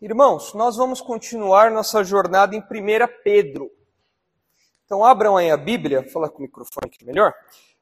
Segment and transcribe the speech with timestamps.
[0.00, 2.64] Irmãos, nós vamos continuar nossa jornada em 1
[3.24, 3.68] Pedro.
[4.84, 7.34] Então abram aí a Bíblia, vou falar com o microfone aqui melhor.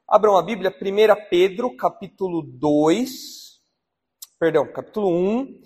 [0.07, 3.61] Abram a Bíblia, 1 Pedro, capítulo 2,
[4.39, 5.61] perdão, capítulo 1,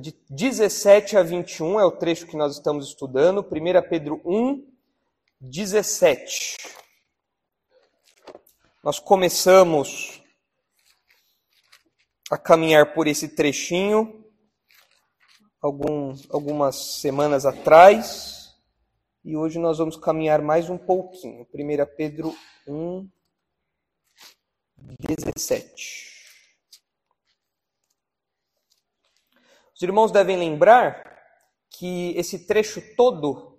[0.00, 3.42] de 17 a 21 é o trecho que nós estamos estudando.
[3.42, 4.66] 1 Pedro 1,
[5.42, 6.56] 17.
[8.82, 10.22] Nós começamos
[12.30, 14.19] a caminhar por esse trechinho
[15.60, 18.54] algum, algumas semanas atrás
[19.24, 21.46] e hoje nós vamos caminhar mais um pouquinho.
[21.52, 22.34] 1 Pedro
[22.66, 23.08] 1,
[24.98, 26.10] 17.
[29.74, 31.04] Os irmãos devem lembrar
[31.70, 33.58] que esse trecho todo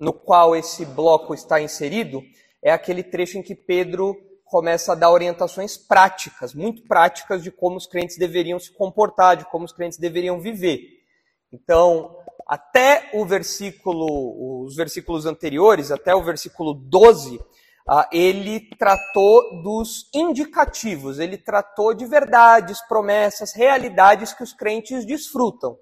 [0.00, 2.22] no qual esse bloco está inserido
[2.62, 7.76] é aquele trecho em que Pedro começa a dar orientações práticas, muito práticas de como
[7.76, 10.97] os crentes deveriam se comportar, de como os crentes deveriam viver.
[11.52, 12.16] Então,
[12.46, 17.38] até o versículo, os versículos anteriores, até o versículo 12,
[17.86, 25.78] ah, ele tratou dos indicativos, ele tratou de verdades, promessas, realidades que os crentes desfrutam.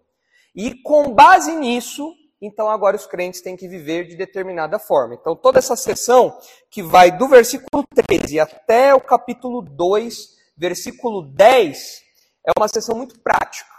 [0.54, 5.14] E com base nisso, então agora os crentes têm que viver de determinada forma.
[5.14, 6.38] Então toda essa sessão,
[6.70, 12.02] que vai do versículo 13 até o capítulo 2, versículo 10,
[12.46, 13.75] é uma sessão muito prática.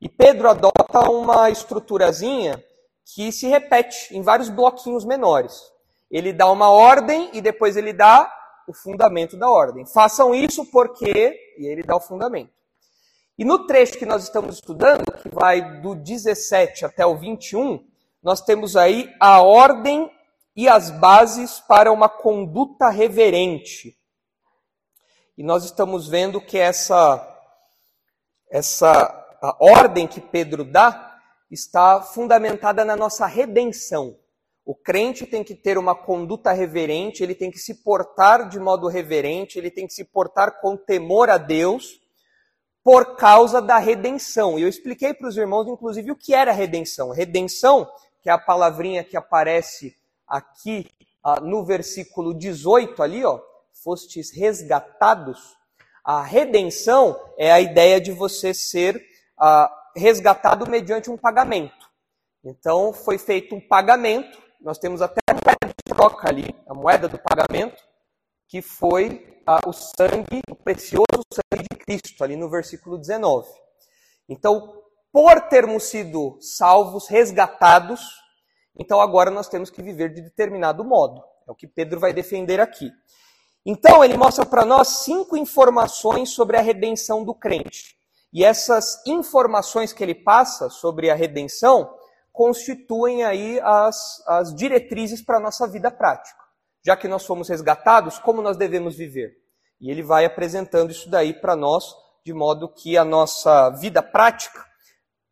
[0.00, 2.62] E Pedro adota uma estruturazinha
[3.14, 5.60] que se repete em vários bloquinhos menores.
[6.10, 8.32] Ele dá uma ordem e depois ele dá
[8.66, 9.84] o fundamento da ordem.
[9.86, 11.36] Façam isso porque.
[11.58, 12.52] E ele dá o fundamento.
[13.38, 17.84] E no trecho que nós estamos estudando, que vai do 17 até o 21,
[18.22, 20.10] nós temos aí a ordem
[20.54, 23.96] e as bases para uma conduta reverente.
[25.38, 27.26] E nós estamos vendo que essa,
[28.50, 31.18] essa a ordem que Pedro dá
[31.50, 34.16] está fundamentada na nossa redenção.
[34.64, 38.86] O crente tem que ter uma conduta reverente, ele tem que se portar de modo
[38.86, 42.00] reverente, ele tem que se portar com temor a Deus
[42.84, 44.58] por causa da redenção.
[44.58, 47.10] E eu expliquei para os irmãos, inclusive, o que era redenção.
[47.10, 47.90] Redenção,
[48.22, 50.86] que é a palavrinha que aparece aqui
[51.24, 53.40] ah, no versículo 18, ali, ó,
[53.82, 55.56] fostes resgatados.
[56.04, 59.09] A redenção é a ideia de você ser
[59.40, 61.88] ah, resgatado mediante um pagamento.
[62.44, 67.08] Então foi feito um pagamento, nós temos até a moeda de troca ali, a moeda
[67.08, 67.82] do pagamento,
[68.48, 73.48] que foi ah, o sangue, o precioso sangue de Cristo, ali no versículo 19.
[74.28, 78.00] Então, por termos sido salvos, resgatados,
[78.78, 81.22] então agora nós temos que viver de determinado modo.
[81.48, 82.90] É o que Pedro vai defender aqui.
[83.66, 87.99] Então, ele mostra para nós cinco informações sobre a redenção do crente.
[88.32, 91.92] E essas informações que ele passa sobre a redenção
[92.32, 96.38] constituem aí as, as diretrizes para a nossa vida prática.
[96.84, 99.36] Já que nós fomos resgatados, como nós devemos viver?
[99.80, 101.84] E ele vai apresentando isso daí para nós,
[102.24, 104.64] de modo que a nossa vida prática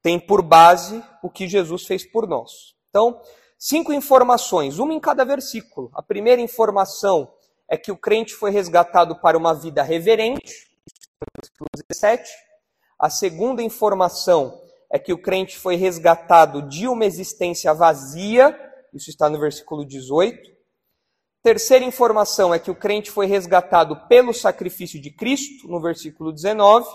[0.03, 2.75] tem por base o que Jesus fez por nós.
[2.89, 3.21] Então,
[3.59, 5.91] cinco informações, uma em cada versículo.
[5.95, 7.33] A primeira informação
[7.69, 10.67] é que o crente foi resgatado para uma vida reverente,
[11.37, 12.48] versículo 17.
[12.99, 14.61] A segunda informação
[14.91, 18.59] é que o crente foi resgatado de uma existência vazia,
[18.93, 20.37] isso está no versículo 18.
[21.41, 26.89] Terceira informação é que o crente foi resgatado pelo sacrifício de Cristo, no versículo 19.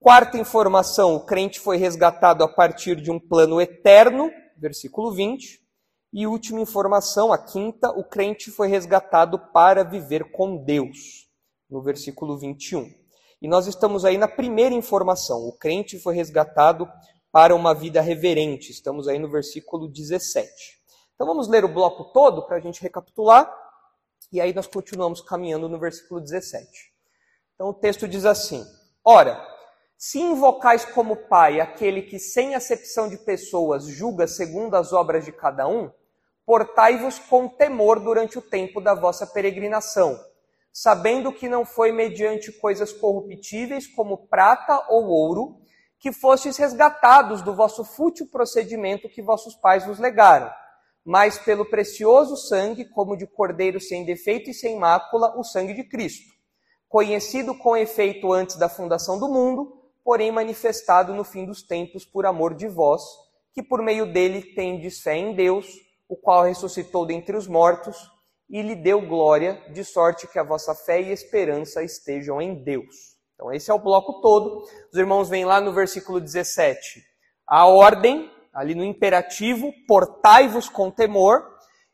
[0.00, 5.60] Quarta informação, o crente foi resgatado a partir de um plano eterno, versículo 20.
[6.12, 11.28] E última informação, a quinta, o crente foi resgatado para viver com Deus,
[11.70, 13.05] no versículo 21.
[13.40, 15.46] E nós estamos aí na primeira informação.
[15.46, 16.88] O crente foi resgatado
[17.30, 18.72] para uma vida reverente.
[18.72, 20.50] Estamos aí no versículo 17.
[21.14, 23.52] Então vamos ler o bloco todo para a gente recapitular.
[24.32, 26.66] E aí nós continuamos caminhando no versículo 17.
[27.54, 28.64] Então o texto diz assim:
[29.04, 29.38] Ora,
[29.98, 35.32] se invocais como Pai aquele que, sem acepção de pessoas, julga segundo as obras de
[35.32, 35.90] cada um,
[36.44, 40.18] portai-vos com temor durante o tempo da vossa peregrinação
[40.78, 45.56] sabendo que não foi mediante coisas corruptíveis como prata ou ouro
[45.98, 50.50] que fostes resgatados do vosso fútil procedimento que vossos pais vos legaram,
[51.02, 55.82] mas pelo precioso sangue, como de cordeiro sem defeito e sem mácula, o sangue de
[55.82, 56.30] Cristo,
[56.90, 62.26] conhecido com efeito antes da fundação do mundo, porém manifestado no fim dos tempos por
[62.26, 63.02] amor de vós,
[63.54, 65.66] que por meio dele tendes fé em Deus,
[66.06, 68.14] o qual ressuscitou dentre os mortos
[68.48, 73.16] e lhe deu glória, de sorte que a vossa fé e esperança estejam em Deus.
[73.34, 74.62] Então, esse é o bloco todo.
[74.92, 77.04] Os irmãos vêm lá no versículo 17
[77.46, 81.44] a ordem, ali no imperativo, portai-vos com temor,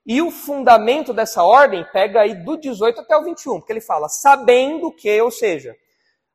[0.06, 4.08] e o fundamento dessa ordem pega aí do 18 até o 21, porque ele fala,
[4.08, 5.76] sabendo que, ou seja,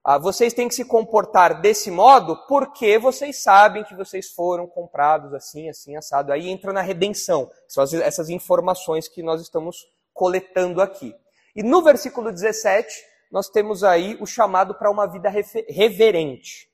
[0.04, 5.34] ah, vocês têm que se comportar desse modo porque vocês sabem que vocês foram comprados
[5.34, 6.32] assim, assim, assado.
[6.32, 9.86] Aí entra na redenção, são essas informações que nós estamos
[10.18, 11.16] coletando aqui.
[11.56, 12.92] E no versículo 17,
[13.32, 16.68] nós temos aí o chamado para uma vida reverente.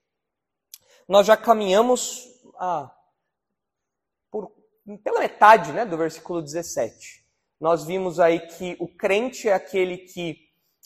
[1.08, 2.26] Nós já caminhamos
[2.58, 2.90] ah,
[4.32, 4.50] por,
[5.04, 7.22] pela metade né, do versículo 17.
[7.60, 10.38] Nós vimos aí que o crente é aquele que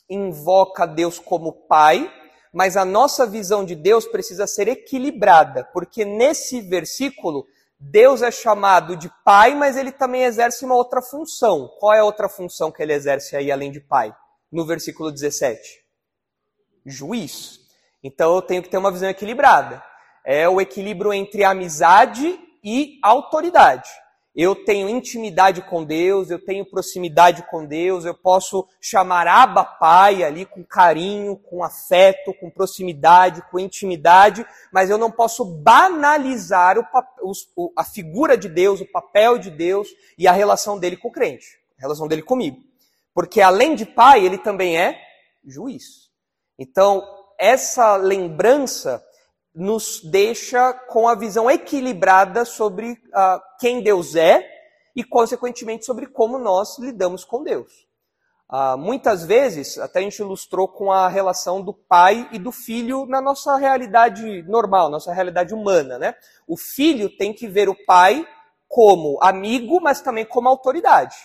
[0.10, 2.12] invoca Deus como Pai,
[2.52, 7.46] mas a nossa visão de Deus precisa ser equilibrada, porque nesse versículo
[7.80, 11.68] Deus é chamado de pai, mas ele também exerce uma outra função.
[11.80, 14.16] Qual é a outra função que ele exerce aí além de pai?
[14.52, 15.60] No versículo 17.
[16.86, 17.60] Juiz.
[18.04, 19.84] Então eu tenho que ter uma visão equilibrada.
[20.26, 23.90] É o equilíbrio entre amizade e autoridade
[24.38, 30.24] eu tenho intimidade com Deus, eu tenho proximidade com Deus, eu posso chamar Abba Pai
[30.24, 37.74] ali com carinho, com afeto, com proximidade, com intimidade, mas eu não posso banalizar o,
[37.76, 39.88] a figura de Deus, o papel de Deus
[40.20, 42.62] e a relação dele com o crente, a relação dele comigo.
[43.16, 45.02] Porque além de pai, ele também é
[45.44, 46.12] juiz.
[46.60, 47.04] Então,
[47.40, 49.04] essa lembrança
[49.58, 54.48] nos deixa com a visão equilibrada sobre uh, quem Deus é
[54.96, 57.88] e, consequentemente, sobre como nós lidamos com Deus.
[58.50, 63.08] Uh, muitas vezes, até a gente ilustrou com a relação do pai e do filho
[63.08, 65.98] na nossa realidade normal, nossa realidade humana.
[65.98, 66.14] Né?
[66.48, 68.28] O filho tem que ver o pai
[68.68, 71.16] como amigo, mas também como autoridade.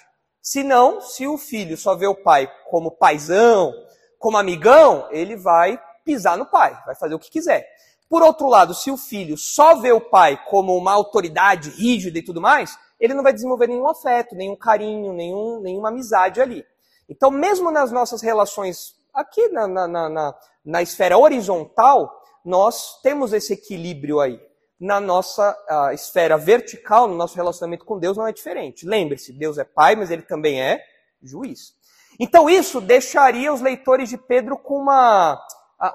[0.40, 3.74] Se não, se o filho só vê o pai como paizão,
[4.18, 7.68] como amigão, ele vai pisar no pai, vai fazer o que quiser.
[8.12, 12.22] Por outro lado, se o filho só vê o pai como uma autoridade rígida e
[12.22, 16.62] tudo mais, ele não vai desenvolver nenhum afeto, nenhum carinho, nenhum, nenhuma amizade ali.
[17.08, 22.12] Então, mesmo nas nossas relações aqui na, na, na, na esfera horizontal,
[22.44, 24.38] nós temos esse equilíbrio aí.
[24.78, 25.56] Na nossa
[25.94, 28.86] esfera vertical, no nosso relacionamento com Deus, não é diferente.
[28.86, 30.84] Lembre-se, Deus é pai, mas ele também é
[31.22, 31.72] juiz.
[32.20, 35.42] Então, isso deixaria os leitores de Pedro com uma,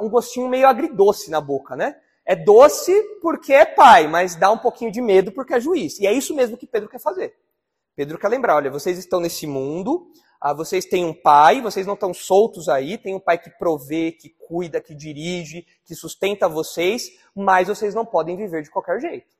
[0.02, 1.96] um gostinho meio agridoce na boca, né?
[2.30, 2.92] É doce
[3.22, 5.98] porque é pai, mas dá um pouquinho de medo porque é juiz.
[5.98, 7.34] E é isso mesmo que Pedro quer fazer.
[7.96, 11.94] Pedro quer lembrar: olha, vocês estão nesse mundo, ah, vocês têm um pai, vocês não
[11.94, 17.10] estão soltos aí, tem um pai que provê, que cuida, que dirige, que sustenta vocês,
[17.34, 19.34] mas vocês não podem viver de qualquer jeito.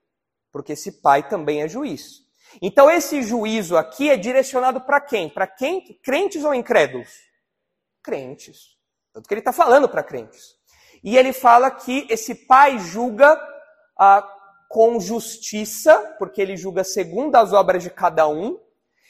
[0.50, 2.26] Porque esse pai também é juiz.
[2.62, 5.30] Então esse juízo aqui é direcionado para quem?
[5.30, 6.00] Para quem?
[6.02, 7.10] Crentes ou incrédulos?
[8.02, 8.78] Crentes.
[9.12, 10.57] Tanto que ele está falando para crentes.
[11.04, 13.40] E ele fala que esse pai julga
[13.98, 14.28] ah,
[14.70, 18.60] com justiça, porque ele julga segundo as obras de cada um,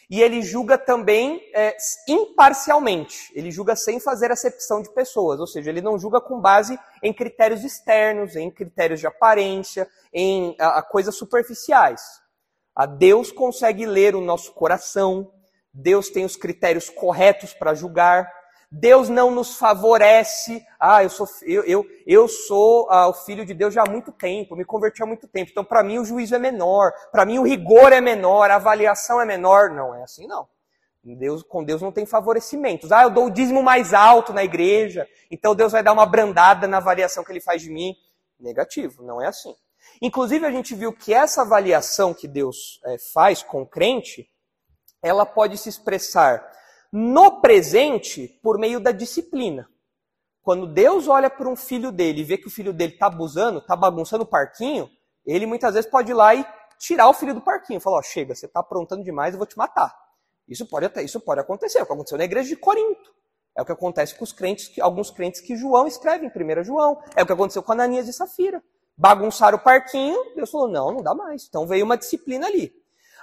[0.09, 1.75] e ele julga também é,
[2.07, 3.29] imparcialmente.
[3.35, 7.13] Ele julga sem fazer acepção de pessoas, ou seja, ele não julga com base em
[7.13, 12.01] critérios externos, em critérios de aparência, em a, a coisas superficiais.
[12.73, 15.29] A Deus consegue ler o nosso coração,
[15.73, 18.31] Deus tem os critérios corretos para julgar.
[18.69, 20.65] Deus não nos favorece.
[20.79, 24.11] Ah, eu sou, eu, eu, eu sou ah, o filho de Deus já há muito
[24.11, 25.51] tempo, me converti há muito tempo.
[25.51, 29.21] Então, para mim, o juízo é menor, para mim, o rigor é menor, a avaliação
[29.21, 29.69] é menor.
[29.69, 30.47] Não é assim, não.
[31.15, 32.91] Deus, com Deus não tem favorecimentos.
[32.91, 36.67] Ah, eu dou o dízimo mais alto na igreja, então Deus vai dar uma brandada
[36.67, 37.95] na avaliação que ele faz de mim.
[38.39, 39.55] Negativo, não é assim.
[40.01, 44.29] Inclusive, a gente viu que essa avaliação que Deus é, faz com o crente,
[45.01, 46.45] ela pode se expressar
[46.99, 49.69] no presente por meio da disciplina.
[50.41, 53.59] Quando Deus olha para um filho dele e vê que o filho dele está abusando,
[53.59, 54.89] está bagunçando o parquinho,
[55.23, 56.43] ele muitas vezes pode ir lá e
[56.79, 57.79] tirar o filho do parquinho.
[57.79, 59.95] Falar, chega, você está aprontando demais, eu vou te matar.
[60.47, 63.13] Isso pode, até, isso pode acontecer, é o que aconteceu na igreja de Corinto.
[63.55, 66.99] É o que acontece com os crentes, alguns crentes que João escreve em 1 João.
[67.15, 68.63] É o que aconteceu com Ananias e Safira.
[68.97, 71.45] Bagunçaram o parquinho, Deus falou, não, não dá mais.
[71.47, 72.73] Então veio uma disciplina ali.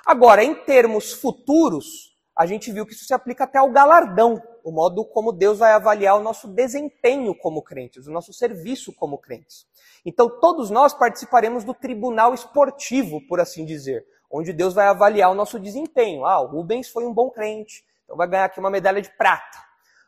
[0.06, 4.72] Agora, em termos futuros, a gente viu que isso se aplica até ao galardão, o
[4.72, 9.66] modo como Deus vai avaliar o nosso desempenho como crentes, o nosso serviço como crentes.
[10.04, 15.34] Então, todos nós participaremos do tribunal esportivo, por assim dizer, onde Deus vai avaliar o
[15.34, 16.24] nosso desempenho.
[16.24, 19.58] Ah, o Rubens foi um bom crente, então vai ganhar aqui uma medalha de prata.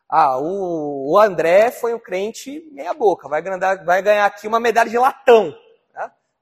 [0.09, 3.43] Ah, o, André foi um crente meia boca, vai
[4.03, 5.55] ganhar aqui uma medalha de latão.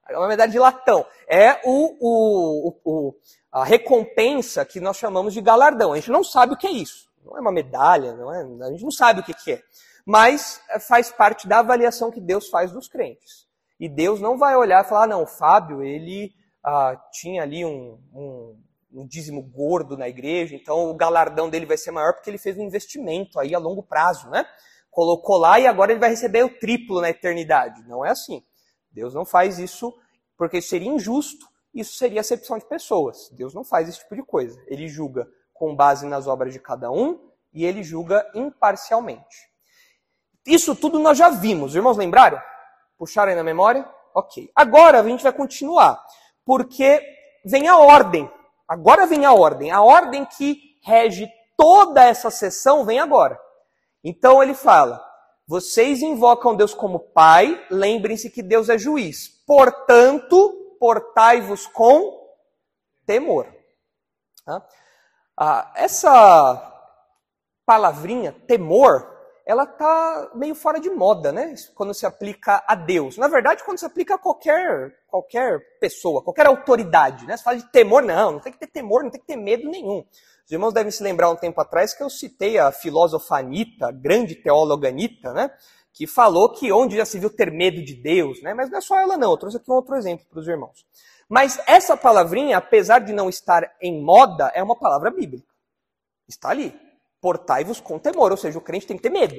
[0.08, 0.16] Né?
[0.16, 1.04] Uma medalha de latão.
[1.28, 3.14] É o, o, o,
[3.50, 5.92] a recompensa que nós chamamos de galardão.
[5.92, 7.08] A gente não sabe o que é isso.
[7.24, 9.62] Não é uma medalha, não é, a gente não sabe o que, é.
[10.04, 13.46] Mas eh, faz parte da avaliação que Deus faz dos crentes.
[13.80, 16.32] E Deus não vai olhar e falar, ah, não, o Fábio, ele
[16.62, 18.60] ah, tinha ali um, um,
[18.92, 22.58] um, dízimo gordo na igreja, então o galardão dele vai ser maior porque ele fez
[22.58, 24.46] um investimento aí a longo prazo, né?
[24.90, 27.82] Colocou lá e agora ele vai receber o triplo na eternidade.
[27.88, 28.44] Não é assim.
[28.94, 29.92] Deus não faz isso
[30.36, 33.28] porque seria injusto, isso seria acepção de pessoas.
[33.32, 34.62] Deus não faz esse tipo de coisa.
[34.68, 37.20] Ele julga com base nas obras de cada um
[37.52, 39.50] e ele julga imparcialmente.
[40.46, 41.70] Isso tudo nós já vimos.
[41.70, 42.40] Os irmãos lembraram?
[42.96, 43.88] Puxaram aí na memória?
[44.14, 44.50] Ok.
[44.54, 46.00] Agora a gente vai continuar,
[46.44, 47.02] porque
[47.44, 48.30] vem a ordem.
[48.68, 49.70] Agora vem a ordem.
[49.70, 53.38] A ordem que rege toda essa sessão vem agora.
[54.02, 55.04] Então ele fala:
[55.46, 59.28] vocês invocam Deus como Pai, lembrem-se que Deus é juiz.
[59.46, 62.24] Portanto, portai-vos com
[63.06, 63.46] temor.
[65.36, 66.72] Ah, essa
[67.66, 69.14] palavrinha, temor,
[69.46, 71.54] ela tá meio fora de moda, né?
[71.74, 73.18] Quando se aplica a Deus.
[73.18, 77.36] Na verdade, quando se aplica a qualquer, qualquer pessoa, qualquer autoridade, né?
[77.36, 79.68] Se fala de temor, não, não tem que ter temor, não tem que ter medo
[79.68, 80.04] nenhum.
[80.44, 84.34] Os irmãos devem se lembrar um tempo atrás que eu citei a filósofa Anitta, grande
[84.34, 85.50] teóloga Anitta, né?
[85.92, 88.52] Que falou que onde já se viu ter medo de Deus, né?
[88.52, 90.84] Mas não é só ela não, eu trouxe aqui um outro exemplo para os irmãos.
[91.28, 95.48] Mas essa palavrinha, apesar de não estar em moda, é uma palavra bíblica.
[96.28, 96.78] Está ali.
[97.22, 99.34] Portai-vos com temor, ou seja, o crente tem que ter medo.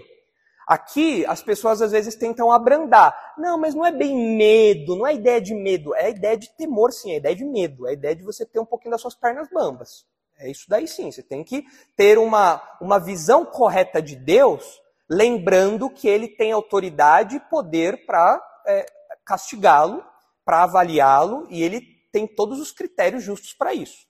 [0.67, 3.35] Aqui as pessoas às vezes tentam abrandar.
[3.37, 6.49] Não, mas não é bem medo, não é ideia de medo, é a ideia de
[6.57, 8.91] temor, sim, é a ideia de medo, é a ideia de você ter um pouquinho
[8.91, 10.03] das suas pernas bambas.
[10.37, 11.63] É isso daí sim, você tem que
[11.95, 18.41] ter uma, uma visão correta de Deus, lembrando que ele tem autoridade e poder para
[18.67, 18.85] é,
[19.25, 20.03] castigá-lo,
[20.43, 24.05] para avaliá-lo, e ele tem todos os critérios justos para isso.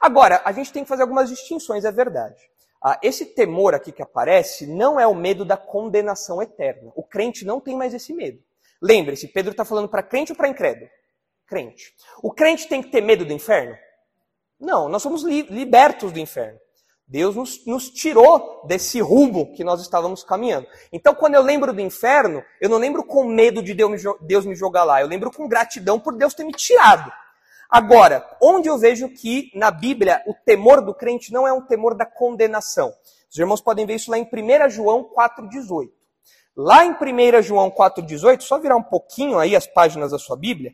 [0.00, 2.40] Agora, a gente tem que fazer algumas distinções, é verdade.
[2.82, 6.90] Ah, esse temor aqui que aparece não é o medo da condenação eterna.
[6.94, 8.42] O crente não tem mais esse medo.
[8.80, 10.88] Lembre-se, Pedro está falando para crente ou para incrédulo?
[11.46, 11.94] Crente.
[12.22, 13.76] O crente tem que ter medo do inferno?
[14.60, 16.58] Não, nós somos li libertos do inferno.
[17.08, 20.68] Deus nos, nos, tirou desse rumo que nós estávamos caminhando.
[20.92, 24.46] Então, quando eu lembro do inferno, eu não lembro com medo de Deus me, Deus
[24.46, 27.10] me jogar lá, eu lembro com gratidão por Deus ter me tirado.
[27.68, 31.96] Agora, onde eu vejo que na Bíblia o temor do crente não é um temor
[31.96, 32.92] da condenação.
[33.30, 35.88] Os irmãos podem ver isso lá em 1 João 4,18.
[36.56, 40.72] Lá em 1 João 4,18, só virar um pouquinho aí as páginas da sua Bíblia,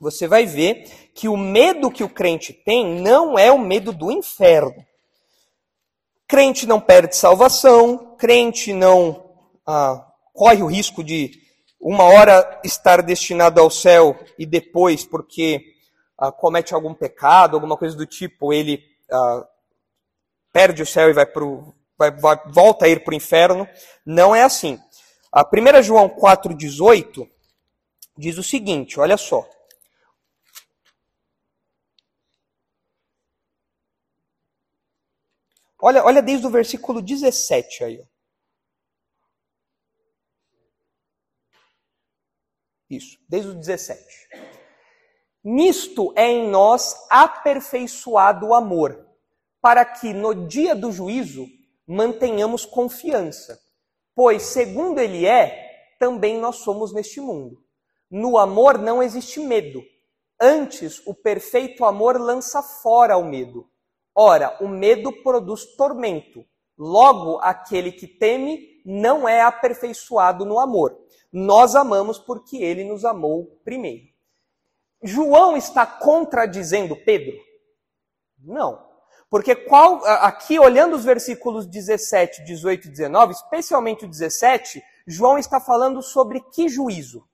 [0.00, 4.10] você vai ver que o medo que o crente tem não é o medo do
[4.10, 4.86] inferno.
[6.26, 9.34] Crente não perde salvação, crente não
[9.66, 11.48] ah, corre o risco de
[11.80, 15.74] uma hora estar destinado ao céu e depois, porque
[16.20, 19.44] uh, comete algum pecado, alguma coisa do tipo, ele uh,
[20.52, 23.68] perde o céu e vai pro, vai, vai, volta a ir para o inferno.
[24.04, 24.78] Não é assim.
[25.32, 27.28] A 1 João 4,18
[28.16, 29.48] diz o seguinte: olha só.
[35.80, 38.04] Olha, olha desde o versículo 17 aí.
[42.90, 44.02] Isso, desde o 17.
[45.44, 49.06] Nisto é em nós aperfeiçoado o amor,
[49.60, 51.46] para que no dia do juízo
[51.86, 53.58] mantenhamos confiança.
[54.14, 57.62] Pois, segundo ele é, também nós somos neste mundo.
[58.10, 59.82] No amor não existe medo.
[60.40, 63.70] Antes, o perfeito amor lança fora o medo.
[64.20, 66.44] Ora, o medo produz tormento.
[66.76, 70.98] Logo, aquele que teme não é aperfeiçoado no amor.
[71.32, 74.08] Nós amamos porque ele nos amou primeiro.
[75.04, 77.38] João está contradizendo Pedro?
[78.40, 78.88] Não.
[79.30, 85.60] Porque qual, aqui, olhando os versículos 17, 18 e 19, especialmente o 17, João está
[85.60, 87.24] falando sobre que juízo?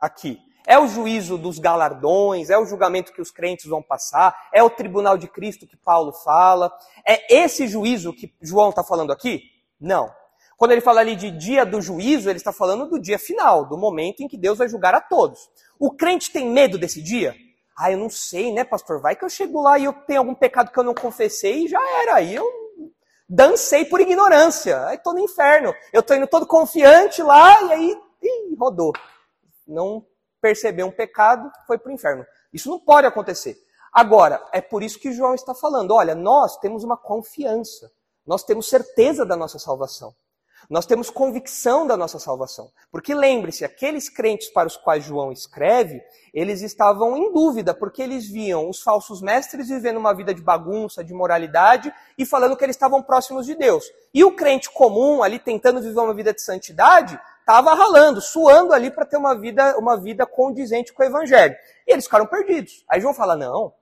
[0.00, 0.36] Aqui.
[0.68, 4.68] É o juízo dos galardões, é o julgamento que os crentes vão passar, é o
[4.68, 6.70] tribunal de Cristo que Paulo fala.
[7.06, 9.40] É esse juízo que João está falando aqui?
[9.80, 10.12] Não.
[10.58, 13.78] Quando ele fala ali de dia do juízo, ele está falando do dia final, do
[13.78, 15.48] momento em que Deus vai julgar a todos.
[15.78, 17.34] O crente tem medo desse dia?
[17.74, 19.00] Ah, eu não sei, né, pastor?
[19.00, 21.68] Vai que eu chego lá e eu tenho algum pecado que eu não confessei e
[21.68, 22.16] já era.
[22.16, 22.44] Aí eu
[23.26, 24.84] dancei por ignorância.
[24.86, 25.72] Aí estou no inferno.
[25.94, 28.92] Eu estou indo todo confiante lá e aí ih, rodou.
[29.66, 30.04] Não
[30.40, 32.24] percebeu um pecado, foi para o inferno.
[32.52, 33.56] Isso não pode acontecer.
[33.92, 37.90] Agora, é por isso que João está falando: olha, nós temos uma confiança,
[38.26, 40.14] nós temos certeza da nossa salvação.
[40.68, 42.70] Nós temos convicção da nossa salvação.
[42.90, 46.02] Porque lembre-se, aqueles crentes para os quais João escreve,
[46.34, 51.02] eles estavam em dúvida, porque eles viam os falsos mestres vivendo uma vida de bagunça,
[51.02, 53.84] de moralidade, e falando que eles estavam próximos de Deus.
[54.12, 57.18] E o crente comum, ali tentando viver uma vida de santidade,
[57.48, 61.56] estava ralando, suando ali para ter uma vida, uma vida condizente com o evangelho.
[61.86, 62.84] E eles ficaram perdidos.
[62.86, 63.72] Aí João fala: não,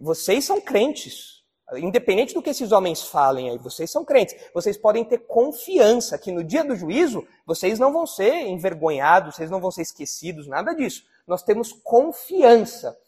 [0.00, 1.38] vocês são crentes.
[1.74, 4.34] Independente do que esses homens falem aí, vocês são crentes.
[4.52, 9.48] Vocês podem ter confiança que no dia do juízo vocês não vão ser envergonhados, vocês
[9.48, 11.04] não vão ser esquecidos, nada disso.
[11.28, 12.98] Nós temos confiança.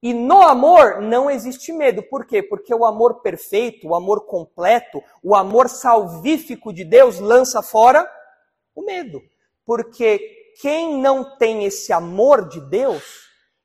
[0.00, 2.00] E no amor não existe medo.
[2.00, 2.40] Por quê?
[2.44, 8.08] Porque o amor perfeito, o amor completo, o amor salvífico de Deus lança fora
[8.72, 9.20] o medo.
[9.64, 10.20] Porque
[10.60, 13.02] quem não tem esse amor de Deus,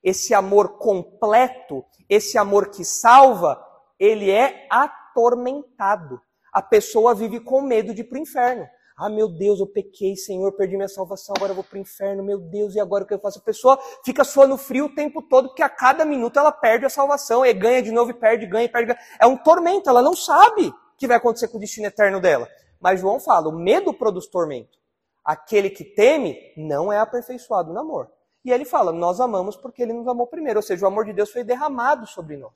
[0.03, 3.61] esse amor completo, esse amor que salva,
[3.99, 6.21] ele é atormentado.
[6.53, 8.67] A pessoa vive com medo de ir para o inferno.
[8.99, 12.23] Ah, meu Deus, eu pequei, Senhor, perdi minha salvação, agora eu vou para o inferno,
[12.23, 13.37] meu Deus, e agora o que eu faço?
[13.37, 16.89] A pessoa fica suando frio o tempo todo, porque a cada minuto ela perde a
[16.89, 18.87] salvação, e ganha de novo, e perde, ganha, e perde.
[18.87, 18.99] Ganha.
[19.19, 22.49] É um tormento, ela não sabe o que vai acontecer com o destino eterno dela.
[22.81, 24.79] Mas João fala, o medo produz tormento.
[25.27, 28.09] Aquele que teme não é aperfeiçoado no amor.
[28.45, 31.11] E ele fala, nós amamos porque ele nos amou primeiro, ou seja, o amor de
[31.11, 32.53] Deus foi derramado sobre nós.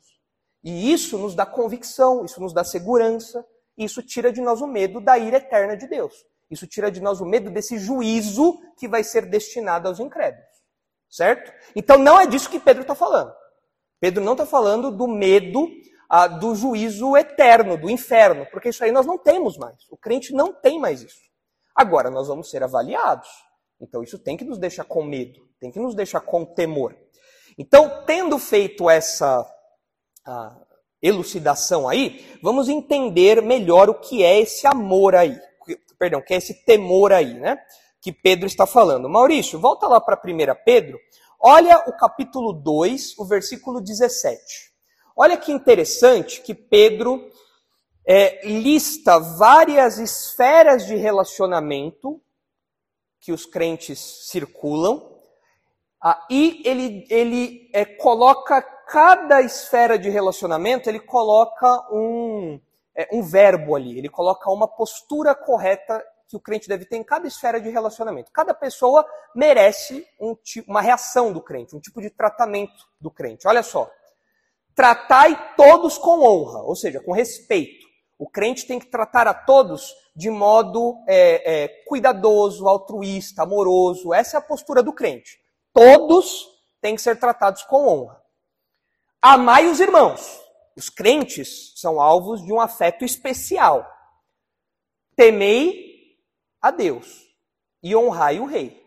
[0.64, 3.46] E isso nos dá convicção, isso nos dá segurança,
[3.78, 6.26] isso tira de nós o medo da ira eterna de Deus.
[6.50, 10.48] Isso tira de nós o medo desse juízo que vai ser destinado aos incrédulos.
[11.10, 11.52] Certo?
[11.76, 13.34] Então não é disso que Pedro está falando.
[14.00, 15.68] Pedro não está falando do medo
[16.10, 19.76] ah, do juízo eterno, do inferno, porque isso aí nós não temos mais.
[19.90, 21.31] O crente não tem mais isso.
[21.76, 23.30] Agora nós vamos ser avaliados.
[23.80, 26.96] Então isso tem que nos deixar com medo, tem que nos deixar com temor.
[27.58, 29.46] Então, tendo feito essa
[31.02, 35.38] elucidação aí, vamos entender melhor o que é esse amor aí.
[35.98, 37.58] Perdão, que é esse temor aí, né?
[38.02, 39.10] Que Pedro está falando.
[39.10, 41.00] Maurício, volta lá para 1 Pedro.
[41.40, 44.42] Olha o capítulo 2, o versículo 17.
[45.16, 47.30] Olha que interessante que Pedro
[48.06, 52.22] é, lista várias esferas de relacionamento
[53.20, 55.12] que os crentes circulam,
[56.04, 62.60] ah, e ele, ele é, coloca cada esfera de relacionamento, ele coloca um,
[62.96, 67.04] é, um verbo ali, ele coloca uma postura correta que o crente deve ter em
[67.04, 68.32] cada esfera de relacionamento.
[68.32, 70.36] Cada pessoa merece um,
[70.68, 73.48] uma reação do crente, um tipo de tratamento do crente.
[73.48, 73.92] Olha só.
[74.74, 77.81] Tratai todos com honra, ou seja, com respeito.
[78.22, 84.14] O crente tem que tratar a todos de modo é, é, cuidadoso, altruísta, amoroso.
[84.14, 85.40] Essa é a postura do crente.
[85.74, 86.48] Todos
[86.80, 88.22] têm que ser tratados com honra.
[89.20, 90.40] Amai os irmãos.
[90.78, 93.92] Os crentes são alvos de um afeto especial.
[95.16, 96.20] Temei
[96.62, 97.28] a Deus
[97.82, 98.86] e honrai o rei.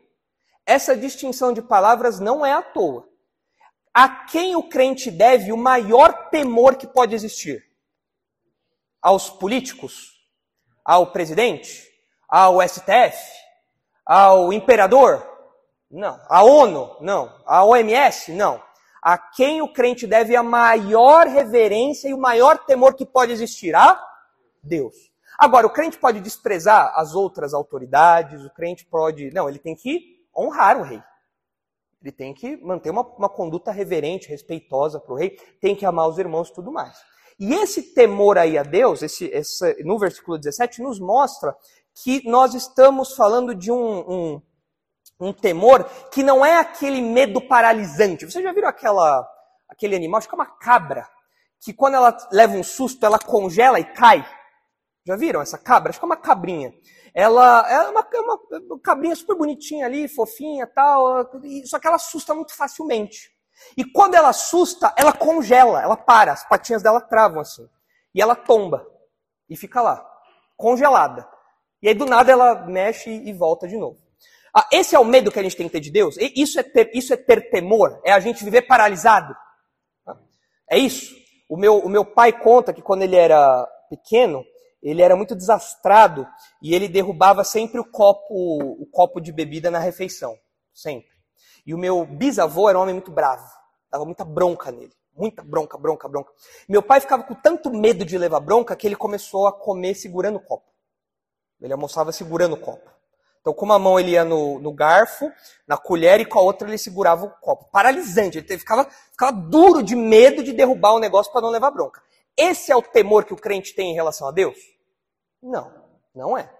[0.65, 3.09] Essa distinção de palavras não é à toa.
[3.93, 7.74] A quem o crente deve o maior temor que pode existir?
[9.05, 10.13] Aos políticos?
[10.85, 11.87] Ao presidente?
[12.29, 13.19] Ao STF?
[14.05, 15.25] Ao imperador?
[15.91, 16.21] Não.
[16.29, 16.97] À ONU?
[17.01, 17.33] Não.
[17.47, 18.33] À OMS?
[18.33, 18.61] Não
[19.05, 23.75] a quem o crente deve a maior reverência e o maior temor que pode existir?
[23.77, 24.03] A
[24.63, 24.95] Deus.
[25.39, 29.31] Agora, o crente pode desprezar as outras autoridades, o crente pode.
[29.35, 31.03] Não, ele tem que honrar o rei.
[32.01, 36.09] Ele tem que manter uma, uma conduta reverente, respeitosa para o rei, tem que amar
[36.09, 36.97] os irmãos e tudo mais.
[37.39, 41.55] E esse temor aí a Deus, esse, esse, no versículo 17, nos mostra
[42.03, 44.43] que nós estamos falando de um, um
[45.21, 48.25] um temor que não é aquele medo paralisante.
[48.25, 49.27] Vocês já viram aquela,
[49.69, 51.09] aquele animal, acho que é uma cabra,
[51.61, 54.27] que quando ela leva um susto, ela congela e cai?
[55.07, 55.91] Já viram essa cabra?
[55.91, 56.73] Acho que é uma cabrinha.
[57.15, 61.31] Ela, é, uma, é uma cabrinha super bonitinha ali, fofinha tal,
[61.67, 63.31] só que ela assusta muito facilmente.
[63.77, 67.69] E quando ela assusta, ela congela, ela para, as patinhas dela travam assim.
[68.15, 68.87] E ela tomba.
[69.49, 70.05] E fica lá,
[70.57, 71.29] congelada.
[71.83, 73.99] E aí do nada ela mexe e volta de novo.
[74.57, 76.17] Ah, esse é o medo que a gente tem que ter de Deus?
[76.19, 78.01] Isso é ter, isso é ter temor?
[78.05, 79.35] É a gente viver paralisado?
[80.71, 81.15] É isso?
[81.49, 84.45] O meu, o meu pai conta que quando ele era pequeno,
[84.83, 86.27] ele era muito desastrado
[86.63, 90.37] e ele derrubava sempre o copo, o copo de bebida na refeição.
[90.73, 91.14] Sempre.
[91.67, 93.49] E o meu bisavô era um homem muito bravo.
[93.91, 94.93] Dava muita bronca nele.
[95.17, 96.33] Muita bronca, bronca, bronca.
[96.69, 100.37] Meu pai ficava com tanto medo de levar bronca que ele começou a comer segurando
[100.37, 100.67] o copo.
[101.61, 102.91] Ele almoçava segurando o copo.
[103.41, 105.31] Então, com uma mão ele ia no, no, garfo,
[105.69, 107.69] na colher, e com a outra ele segurava o copo.
[107.71, 108.39] Paralisante.
[108.39, 112.03] Ele ficava, ficava duro de medo de derrubar o negócio para não levar bronca.
[112.37, 114.57] Esse é o temor que o crente tem em relação a Deus?
[115.43, 115.71] Não,
[116.15, 116.51] não é.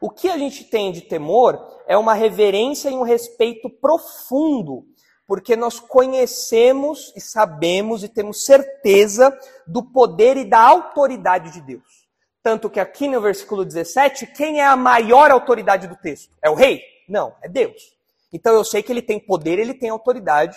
[0.00, 4.84] O que a gente tem de temor é uma reverência e um respeito profundo,
[5.26, 12.08] porque nós conhecemos e sabemos e temos certeza do poder e da autoridade de Deus.
[12.42, 16.32] Tanto que aqui no versículo 17, quem é a maior autoridade do texto?
[16.42, 16.82] É o rei?
[17.08, 17.96] Não, é Deus.
[18.32, 20.56] Então eu sei que ele tem poder, ele tem autoridade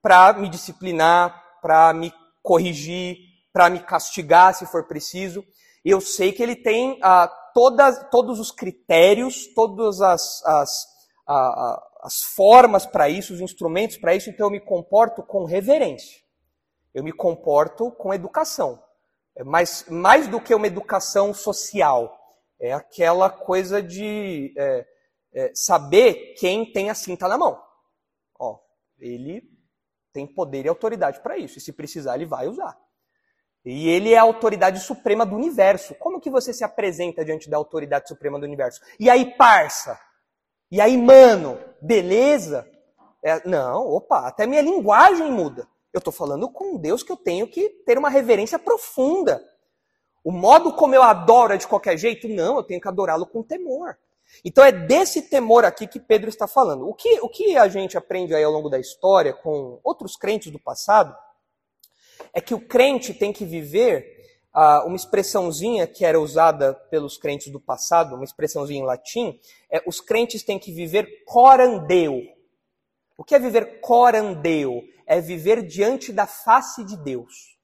[0.00, 3.16] para me disciplinar, para me corrigir,
[3.52, 5.44] para me castigar se for preciso.
[5.84, 10.86] Eu sei que ele tem ah, todas, todos os critérios, todas as, as,
[11.26, 16.20] ah, as formas para isso, os instrumentos para isso, então eu me comporto com reverência.
[16.92, 18.78] Eu me comporto com educação.
[19.34, 22.14] É mais, mais do que uma educação social.
[22.60, 24.86] É aquela coisa de é,
[25.32, 27.58] é, saber quem tem a cinta na mão.
[28.38, 28.58] Ó,
[28.98, 29.42] ele
[30.12, 31.56] tem poder e autoridade para isso.
[31.56, 32.78] E se precisar, ele vai usar.
[33.66, 35.92] E ele é a autoridade suprema do universo.
[35.96, 38.80] Como que você se apresenta diante da autoridade suprema do universo?
[38.98, 39.98] E aí, parça?
[40.70, 41.58] E aí, mano?
[41.82, 42.64] Beleza?
[43.24, 45.66] É, não, opa, até minha linguagem muda.
[45.92, 49.42] Eu estou falando com Deus que eu tenho que ter uma reverência profunda.
[50.22, 52.28] O modo como eu adoro é de qualquer jeito?
[52.28, 53.98] Não, eu tenho que adorá-lo com temor.
[54.44, 56.88] Então é desse temor aqui que Pedro está falando.
[56.88, 60.52] O que, o que a gente aprende aí ao longo da história com outros crentes
[60.52, 61.16] do passado
[62.36, 64.14] é que o crente tem que viver
[64.54, 69.40] uh, uma expressãozinha que era usada pelos crentes do passado, uma expressãozinha em latim,
[69.72, 72.20] é os crentes têm que viver corandeu.
[73.16, 74.82] O que é viver corandeu?
[75.06, 77.56] É viver diante da face de Deus.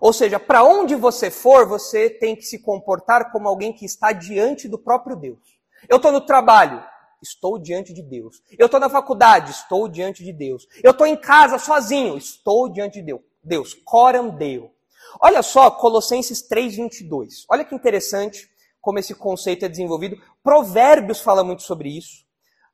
[0.00, 4.12] Ou seja, para onde você for, você tem que se comportar como alguém que está
[4.12, 5.58] diante do próprio Deus.
[5.88, 6.80] Eu estou no trabalho,
[7.20, 8.40] estou diante de Deus.
[8.56, 10.64] Eu estou na faculdade, estou diante de Deus.
[10.80, 13.20] Eu estou em casa sozinho, estou diante de Deus.
[13.46, 14.70] Deus, coram Deus.
[15.20, 17.46] Olha só, Colossenses 3:22.
[17.48, 18.48] Olha que interessante
[18.80, 20.16] como esse conceito é desenvolvido.
[20.42, 22.26] Provérbios fala muito sobre isso.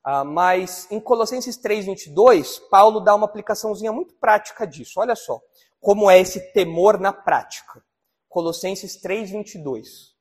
[0.04, 4.98] Uh, mas em Colossenses 3:22, Paulo dá uma aplicaçãozinha muito prática disso.
[4.98, 5.40] Olha só
[5.80, 7.84] como é esse temor na prática.
[8.28, 10.12] Colossenses 3:22.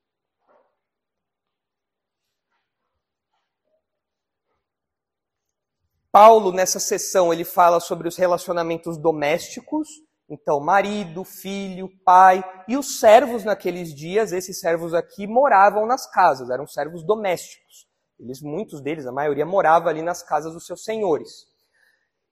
[6.12, 9.88] Paulo nessa sessão ele fala sobre os relacionamentos domésticos,
[10.32, 16.50] então marido, filho, pai e os servos naqueles dias, esses servos aqui moravam nas casas,
[16.50, 17.86] eram servos domésticos.
[18.17, 21.48] Eles muitos deles, a maioria morava ali nas casas dos seus senhores.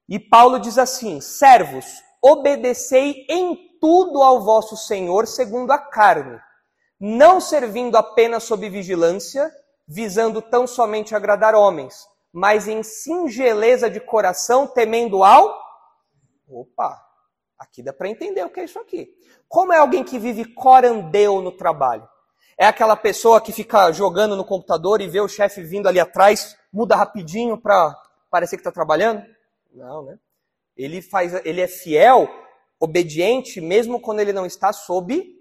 [0.08, 1.86] E Paulo diz assim: servos,
[2.22, 6.40] obedecei em tudo ao vosso Senhor segundo a carne,
[6.98, 9.52] não servindo apenas sob vigilância,
[9.86, 15.54] visando tão somente agradar homens, mas em singeleza de coração, temendo ao.
[16.48, 17.09] Opa,
[17.60, 19.14] aqui dá para entender o que é isso aqui.
[19.48, 22.08] Como é alguém que vive corandeu no trabalho?
[22.58, 26.58] É aquela pessoa que fica jogando no computador e vê o chefe vindo ali atrás,
[26.72, 27.96] muda rapidinho para
[28.30, 29.24] parecer que está trabalhando?
[29.74, 30.20] Não, né?
[30.76, 32.30] Ele faz, ele é fiel,
[32.80, 35.38] obediente, mesmo quando ele não está sob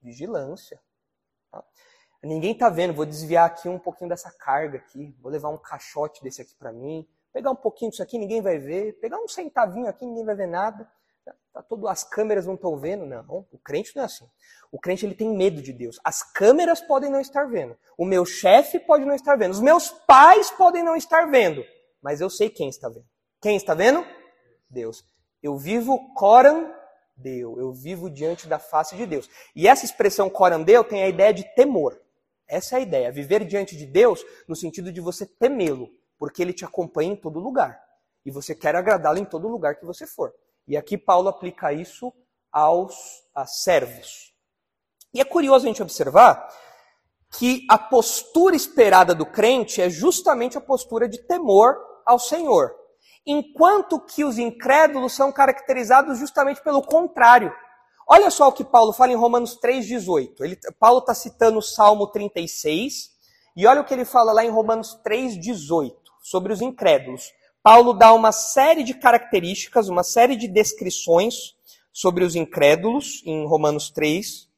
[0.00, 0.80] vigilância.
[1.50, 1.64] Tá?
[2.22, 2.92] Ninguém está vendo.
[2.92, 5.14] Vou desviar aqui um pouquinho dessa carga aqui.
[5.20, 7.08] Vou levar um caixote desse aqui para mim.
[7.32, 8.98] Pegar um pouquinho disso aqui, ninguém vai ver.
[9.00, 10.90] Pegar um centavinho aqui, ninguém vai ver nada.
[11.52, 13.04] Tá, todo, as câmeras não estão vendo.
[13.04, 14.28] Não, o crente não é assim.
[14.70, 16.00] O crente ele tem medo de Deus.
[16.02, 17.76] As câmeras podem não estar vendo.
[17.96, 19.52] O meu chefe pode não estar vendo.
[19.52, 21.64] Os meus pais podem não estar vendo.
[22.00, 23.06] Mas eu sei quem está vendo.
[23.40, 24.06] Quem está vendo?
[24.70, 25.04] Deus.
[25.42, 26.74] Eu vivo coram
[27.14, 29.28] Deu, eu vivo diante da face de Deus.
[29.54, 32.00] E essa expressão coram Deu tem a ideia de temor.
[32.48, 35.88] Essa é a ideia, viver diante de Deus no sentido de você temê-lo,
[36.18, 37.80] porque ele te acompanha em todo lugar.
[38.24, 40.34] E você quer agradá-lo em todo lugar que você for.
[40.66, 42.12] E aqui Paulo aplica isso
[42.50, 42.94] aos
[43.46, 44.32] servos.
[45.14, 46.48] E é curioso a gente observar
[47.38, 52.82] que a postura esperada do crente é justamente a postura de temor ao Senhor
[53.26, 57.52] enquanto que os incrédulos são caracterizados justamente pelo contrário.
[58.06, 60.40] Olha só o que Paulo fala em Romanos 3,18.
[60.40, 63.10] Ele, Paulo está citando o Salmo 36,
[63.56, 67.30] e olha o que ele fala lá em Romanos 3,18, sobre os incrédulos.
[67.62, 71.54] Paulo dá uma série de características, uma série de descrições
[71.92, 74.48] sobre os incrédulos, em Romanos 3,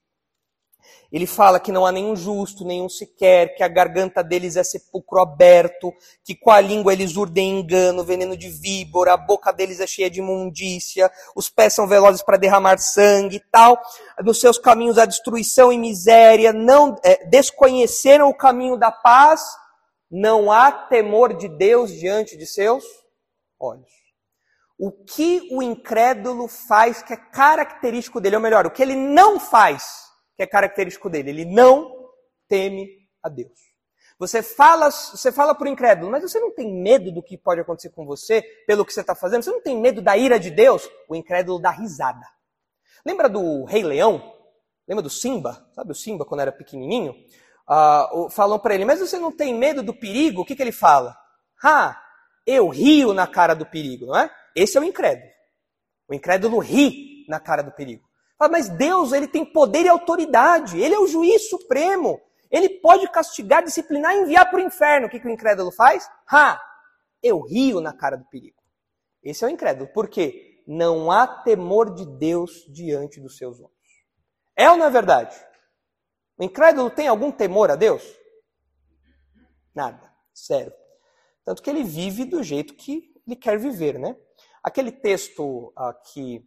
[1.14, 5.20] ele fala que não há nenhum justo, nenhum sequer, que a garganta deles é sepulcro
[5.20, 5.92] aberto,
[6.24, 10.10] que com a língua eles urdem engano, veneno de víbora, a boca deles é cheia
[10.10, 13.80] de imundícia, os pés são velozes para derramar sangue e tal.
[14.24, 19.40] Nos seus caminhos há destruição e miséria, não é, desconheceram o caminho da paz,
[20.14, 22.84] não há temor de Deus diante de seus
[23.58, 23.90] olhos.
[24.78, 29.40] O que o incrédulo faz que é característico dele, ou melhor, o que ele não
[29.40, 30.04] faz
[30.36, 31.30] que é característico dele.
[31.30, 31.92] Ele não
[32.48, 32.88] teme
[33.22, 33.58] a Deus.
[34.16, 37.60] Você fala, você fala para o incrédulo, mas você não tem medo do que pode
[37.60, 39.42] acontecer com você pelo que você está fazendo?
[39.42, 40.88] Você não tem medo da ira de Deus?
[41.08, 42.24] O incrédulo dá risada.
[43.04, 44.32] Lembra do Rei Leão?
[44.86, 45.68] Lembra do Simba?
[45.74, 47.14] Sabe o Simba quando era pequenininho?
[47.68, 50.42] Uh, falam para ele, mas você não tem medo do perigo?
[50.42, 51.16] O que, que ele fala?
[51.62, 52.00] Ha!
[52.46, 54.30] Eu rio na cara do perigo, não é?
[54.54, 55.30] Esse é o incrédulo.
[56.08, 58.04] O incrédulo ri na cara do perigo.
[58.50, 60.78] Mas Deus, ele tem poder e autoridade.
[60.78, 62.20] Ele é o juiz supremo.
[62.50, 65.06] Ele pode castigar, disciplinar e enviar para o inferno.
[65.06, 66.08] O que, que o incrédulo faz?
[66.30, 66.60] Ha!
[67.22, 68.62] Eu rio na cara do perigo.
[69.22, 69.88] Esse é o incrédulo.
[69.92, 70.62] Por quê?
[70.66, 73.72] Não há temor de Deus diante dos seus olhos.
[74.54, 75.34] É ou não é verdade?
[76.38, 78.02] O incrédulo tem algum temor a Deus?
[79.74, 80.12] Nada.
[80.32, 80.72] Sério.
[81.44, 84.16] Tanto que ele vive do jeito que ele quer viver, né?
[84.62, 86.46] Aquele texto uh, que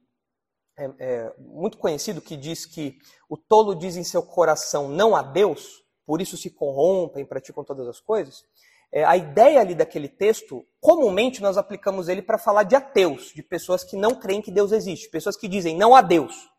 [0.77, 2.97] é, é, muito conhecido que diz que
[3.29, 7.87] o tolo diz em seu coração não a Deus, por isso se corrompem, praticam todas
[7.87, 8.43] as coisas.
[8.91, 13.43] É, a ideia ali daquele texto, comumente nós aplicamos ele para falar de ateus, de
[13.43, 16.49] pessoas que não creem que Deus existe, pessoas que dizem não a Deus.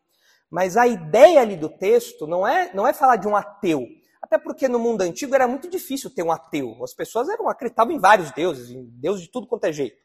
[0.49, 3.85] Mas a ideia ali do texto não é, não é falar de um ateu.
[4.21, 6.83] Até porque no mundo antigo era muito difícil ter um ateu.
[6.83, 9.97] As pessoas eram, acreditavam em vários deuses, em Deus de tudo quanto é jeito.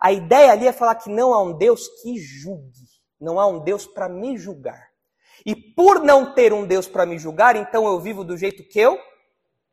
[0.00, 2.88] A ideia ali é falar que não há um Deus que julgue.
[3.20, 4.90] Não há um Deus para me julgar.
[5.46, 8.78] E por não ter um Deus para me julgar, então eu vivo do jeito que
[8.78, 8.98] eu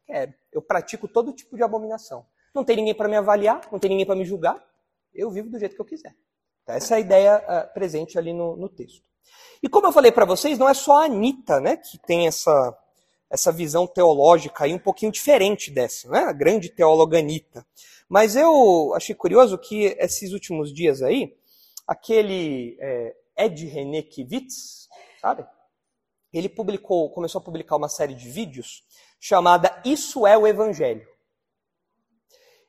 [0.05, 0.33] quero.
[0.51, 2.25] Eu pratico todo tipo de abominação.
[2.53, 4.61] Não tem ninguém para me avaliar, não tem ninguém para me julgar.
[5.13, 6.15] Eu vivo do jeito que eu quiser.
[6.63, 9.10] Então, essa é a ideia uh, presente ali no, no texto.
[9.61, 12.77] E como eu falei para vocês, não é só a Anitta né, que tem essa,
[13.29, 16.19] essa visão teológica aí um pouquinho diferente dessa, né?
[16.19, 17.65] a grande teóloga Anitta.
[18.09, 21.33] Mas eu achei curioso que esses últimos dias aí,
[21.87, 24.89] aquele é, Ed René Kivitz,
[25.21, 25.45] sabe?
[26.33, 28.83] Ele publicou, começou a publicar uma série de vídeos
[29.19, 31.07] chamada Isso é o Evangelho.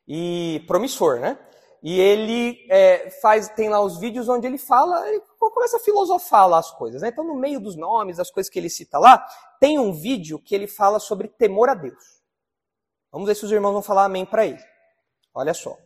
[0.07, 1.39] E promissor, né?
[1.83, 6.49] E ele é, faz, tem lá os vídeos onde ele fala, ele começa a filosofar
[6.49, 7.03] lá as coisas.
[7.03, 7.09] Né?
[7.09, 9.27] Então, no meio dos nomes, das coisas que ele cita lá,
[9.61, 12.23] tem um vídeo que ele fala sobre temor a Deus.
[13.11, 14.63] Vamos ver se os irmãos vão falar amém para ele.
[15.35, 15.77] Olha só.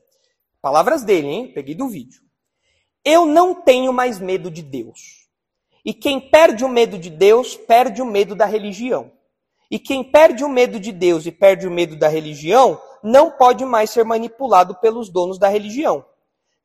[0.61, 1.53] Palavras dele, hein?
[1.53, 2.21] Peguei do vídeo.
[3.05, 5.29] Eu não tenho mais medo de Deus.
[5.85, 9.13] E quem perde o medo de Deus, perde o medo da religião.
[9.71, 13.65] E quem perde o medo de Deus e perde o medo da religião, não pode
[13.65, 16.05] mais ser manipulado pelos donos da religião.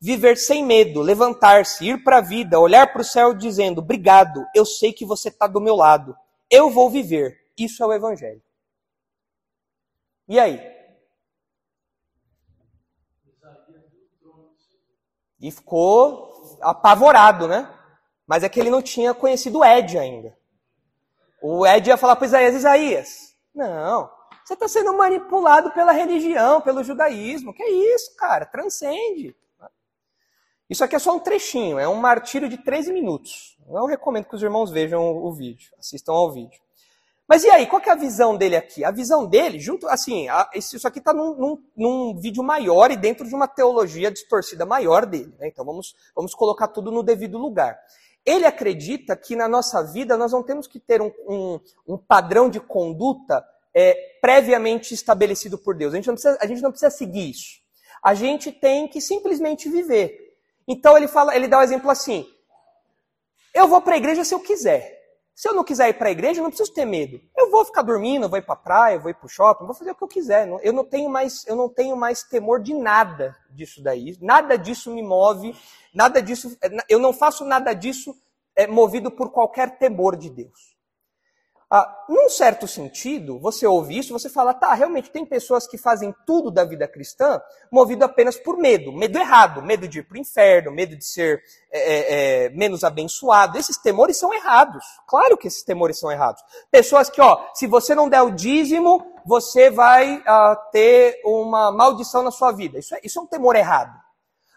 [0.04, 4.66] Viver sem medo, levantar-se, ir para a vida, olhar para o céu dizendo: Obrigado, eu
[4.66, 6.18] sei que você está do meu lado.
[6.50, 7.40] Eu vou viver.
[7.56, 8.42] Isso é o Evangelho.
[10.28, 10.60] E aí?
[15.40, 17.72] E ficou apavorado, né?
[18.26, 20.36] Mas é que ele não tinha conhecido o Ed ainda.
[21.42, 24.10] O Ed ia falar para Isaías: Isaías, não,
[24.44, 27.54] você está sendo manipulado pela religião, pelo judaísmo.
[27.54, 28.46] Que é isso, cara?
[28.46, 29.36] Transcende.
[30.72, 33.58] Isso aqui é só um trechinho, é um martírio de 13 minutos.
[33.68, 36.62] Eu recomendo que os irmãos vejam o vídeo, assistam ao vídeo.
[37.28, 38.86] Mas e aí, qual é a visão dele aqui?
[38.86, 43.28] A visão dele, junto, assim, isso aqui está num, num, num, vídeo maior e dentro
[43.28, 45.36] de uma teologia distorcida maior dele.
[45.38, 45.50] Né?
[45.50, 47.78] Então vamos, vamos colocar tudo no devido lugar.
[48.26, 52.50] Ele acredita que na nossa vida nós não temos que ter um, um, um padrão
[52.50, 55.94] de conduta é, previamente estabelecido por Deus.
[55.94, 57.60] A gente, precisa, a gente não precisa seguir isso.
[58.02, 60.31] A gente tem que simplesmente viver.
[60.72, 62.26] Então ele fala, ele dá o um exemplo assim:
[63.54, 65.00] eu vou para a igreja se eu quiser.
[65.36, 67.20] Se eu não quiser ir para a igreja, eu não preciso ter medo.
[67.36, 69.30] Eu vou ficar dormindo, eu vou ir para a praia, eu vou ir para o
[69.30, 70.48] shopping, vou fazer o que eu quiser.
[70.62, 74.18] Eu não tenho mais, eu não tenho mais temor de nada disso daí.
[74.22, 75.54] Nada disso me move.
[75.94, 76.58] Nada disso,
[76.88, 78.16] eu não faço nada disso
[78.56, 80.71] é, movido por qualquer temor de Deus.
[81.74, 86.14] Ah, num certo sentido, você ouve isso, você fala, tá, realmente tem pessoas que fazem
[86.26, 90.20] tudo da vida cristã movido apenas por medo, medo errado, medo de ir para o
[90.20, 93.58] inferno, medo de ser é, é, é, menos abençoado.
[93.58, 94.84] Esses temores são errados.
[95.08, 96.44] Claro que esses temores são errados.
[96.70, 102.22] Pessoas que, ó, se você não der o dízimo, você vai ah, ter uma maldição
[102.22, 102.80] na sua vida.
[102.80, 103.98] Isso é, isso é um temor errado.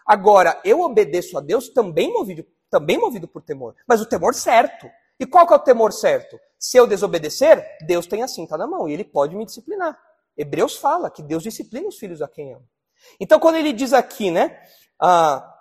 [0.05, 4.85] Agora, eu obedeço a Deus também movido, também movido por temor, mas o temor certo.
[5.17, 6.37] E qual que é o temor certo?
[6.57, 9.97] Se eu desobedecer, Deus tem a cinta na mão e ele pode me disciplinar.
[10.37, 12.65] Hebreus fala que Deus disciplina os filhos a quem ama.
[13.19, 14.59] Então, quando ele diz aqui, né,
[14.99, 15.53] ah,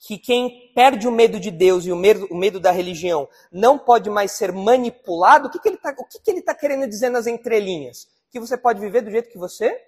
[0.00, 3.78] que quem perde o medo de Deus e o medo, o medo da religião não
[3.78, 8.08] pode mais ser manipulado, o que, que ele está que tá querendo dizer nas entrelinhas?
[8.30, 9.78] Que você pode viver do jeito que você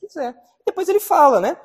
[0.00, 0.34] quiser.
[0.66, 1.56] Depois ele fala, né?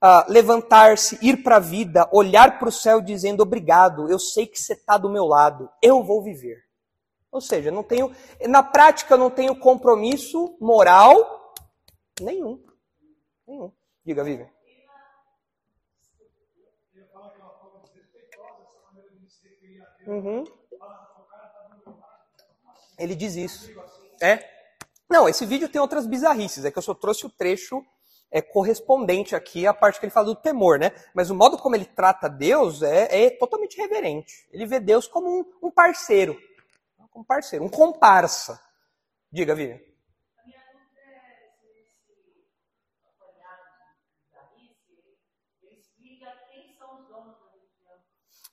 [0.00, 4.60] Ah, levantar-se, ir para a vida, olhar para o céu dizendo obrigado, eu sei que
[4.60, 6.64] você está do meu lado, eu vou viver.
[7.32, 8.14] Ou seja, não tenho,
[8.46, 11.54] na prática, não tenho compromisso moral
[12.20, 12.62] nenhum.
[13.46, 13.72] Nenhum.
[14.04, 14.50] Diga, Vivian.
[20.06, 20.44] Uhum.
[22.98, 23.70] Ele diz isso.
[24.20, 24.46] É?
[25.08, 26.66] Não, esse vídeo tem outras bizarrices.
[26.66, 27.82] É que eu só trouxe o trecho
[28.32, 30.90] é correspondente aqui à parte que ele fala do temor, né?
[31.14, 34.48] Mas o modo como ele trata Deus é, é totalmente reverente.
[34.50, 36.40] Ele vê Deus como um, um parceiro,
[37.14, 38.60] um parceiro, um comparsa.
[39.30, 39.78] Diga, Vivian.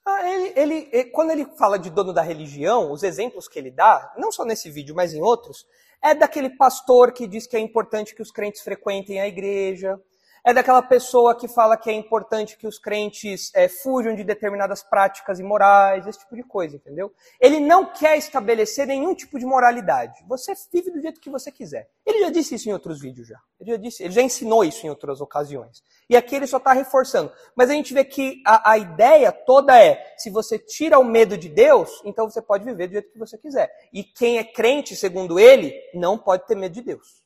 [0.06, 4.12] Ah, ele, ele, quando ele fala de dono da religião, os exemplos que ele dá,
[4.18, 5.68] não só nesse vídeo, mas em outros,
[6.02, 10.02] é daquele pastor que diz que é importante que os crentes frequentem a igreja,
[10.44, 14.82] é daquela pessoa que fala que é importante que os crentes é, fujam de determinadas
[14.82, 17.14] práticas imorais, esse tipo de coisa, entendeu?
[17.40, 20.24] Ele não quer estabelecer nenhum tipo de moralidade.
[20.28, 21.90] Você vive do jeito que você quiser.
[22.06, 23.40] Ele já disse isso em outros vídeos já.
[23.60, 25.84] Ele já, disse, ele já ensinou isso em outras ocasiões.
[26.10, 27.32] E aqui ele só está reforçando.
[27.56, 31.38] Mas a gente vê que a, a ideia toda é, se você tira o medo
[31.38, 33.72] de Deus, então você pode viver do jeito que você quiser.
[33.94, 37.24] E quem é crente, segundo ele, não pode ter medo de Deus.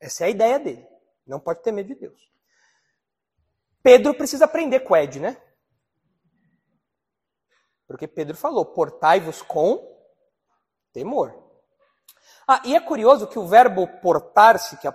[0.00, 0.86] Essa é a ideia dele.
[1.26, 2.33] Não pode ter medo de Deus.
[3.84, 5.36] Pedro precisa aprender com Ed, né?
[7.86, 9.78] Porque Pedro falou: portai-vos com
[10.90, 11.38] temor.
[12.48, 14.88] Ah, e é curioso que o verbo portar-se, que,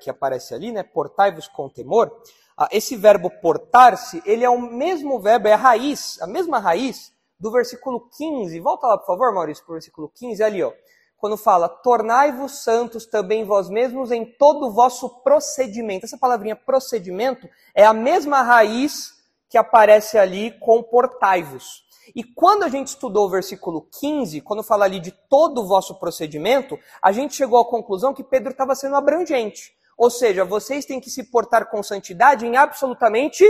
[0.00, 0.84] que, aparece ali, né?
[0.84, 2.22] Portai-vos com temor.
[2.56, 7.12] Ah, esse verbo portar-se, ele é o mesmo verbo, é a raiz, a mesma raiz
[7.38, 8.60] do versículo 15.
[8.60, 10.72] Volta lá, por favor, Maurício, para o versículo 15, ali, ó
[11.16, 16.04] quando fala, tornai-vos santos também vós mesmos em todo o vosso procedimento.
[16.04, 19.14] Essa palavrinha procedimento é a mesma raiz
[19.48, 21.84] que aparece ali com portai-vos.
[22.14, 25.98] E quando a gente estudou o versículo 15, quando fala ali de todo o vosso
[25.98, 29.74] procedimento, a gente chegou à conclusão que Pedro estava sendo abrangente.
[29.96, 33.44] Ou seja, vocês têm que se portar com santidade em absolutamente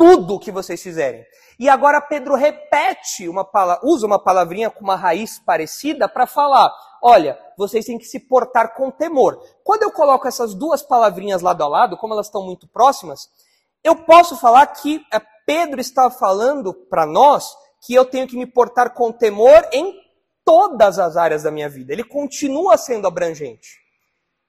[0.00, 1.26] tudo que vocês fizerem.
[1.58, 3.46] E agora Pedro repete uma
[3.82, 8.72] usa uma palavrinha com uma raiz parecida para falar: olha, vocês têm que se portar
[8.74, 9.38] com temor.
[9.62, 13.28] Quando eu coloco essas duas palavrinhas lado a lado, como elas estão muito próximas,
[13.84, 18.46] eu posso falar que é, Pedro está falando para nós que eu tenho que me
[18.46, 20.00] portar com temor em
[20.46, 21.92] todas as áreas da minha vida.
[21.92, 23.78] Ele continua sendo abrangente.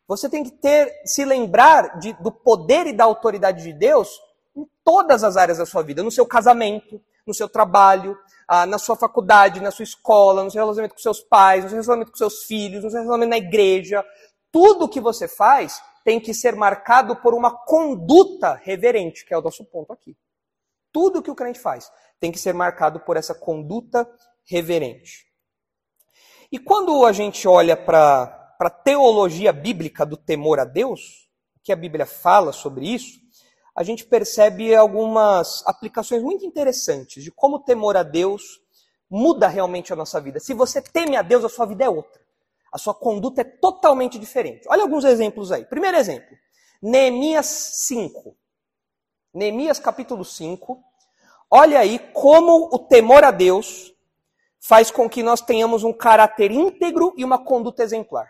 [0.08, 4.18] Você tem que ter, se lembrar de, do poder e da autoridade de Deus
[4.56, 8.78] em todas as áreas da sua vida, no seu casamento, no seu trabalho, ah, na
[8.78, 12.18] sua faculdade, na sua escola, no seu relacionamento com seus pais, no seu relacionamento com
[12.18, 14.06] seus filhos, no seu relacionamento na igreja.
[14.52, 19.42] Tudo que você faz tem que ser marcado por uma conduta reverente, que é o
[19.42, 20.18] nosso ponto aqui.
[20.92, 24.08] Tudo que o crente faz tem que ser marcado por essa conduta
[24.44, 25.26] reverente.
[26.52, 31.72] E quando a gente olha para a teologia bíblica do temor a Deus, o que
[31.72, 33.21] a Bíblia fala sobre isso,
[33.76, 38.62] a gente percebe algumas aplicações muito interessantes de como o temor a Deus
[39.10, 40.40] muda realmente a nossa vida.
[40.40, 42.22] Se você teme a Deus, a sua vida é outra.
[42.72, 44.68] A sua conduta é totalmente diferente.
[44.70, 45.66] Olha alguns exemplos aí.
[45.66, 46.38] Primeiro exemplo,
[46.82, 48.36] Neemias 5.
[49.34, 50.82] Neemias capítulo 5.
[51.50, 53.94] Olha aí como o temor a Deus
[54.60, 58.30] faz com que nós tenhamos um caráter íntegro e uma conduta exemplar.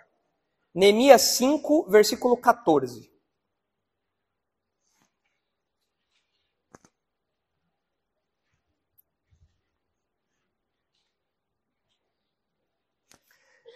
[0.73, 3.10] Neemias 5, versículo 14.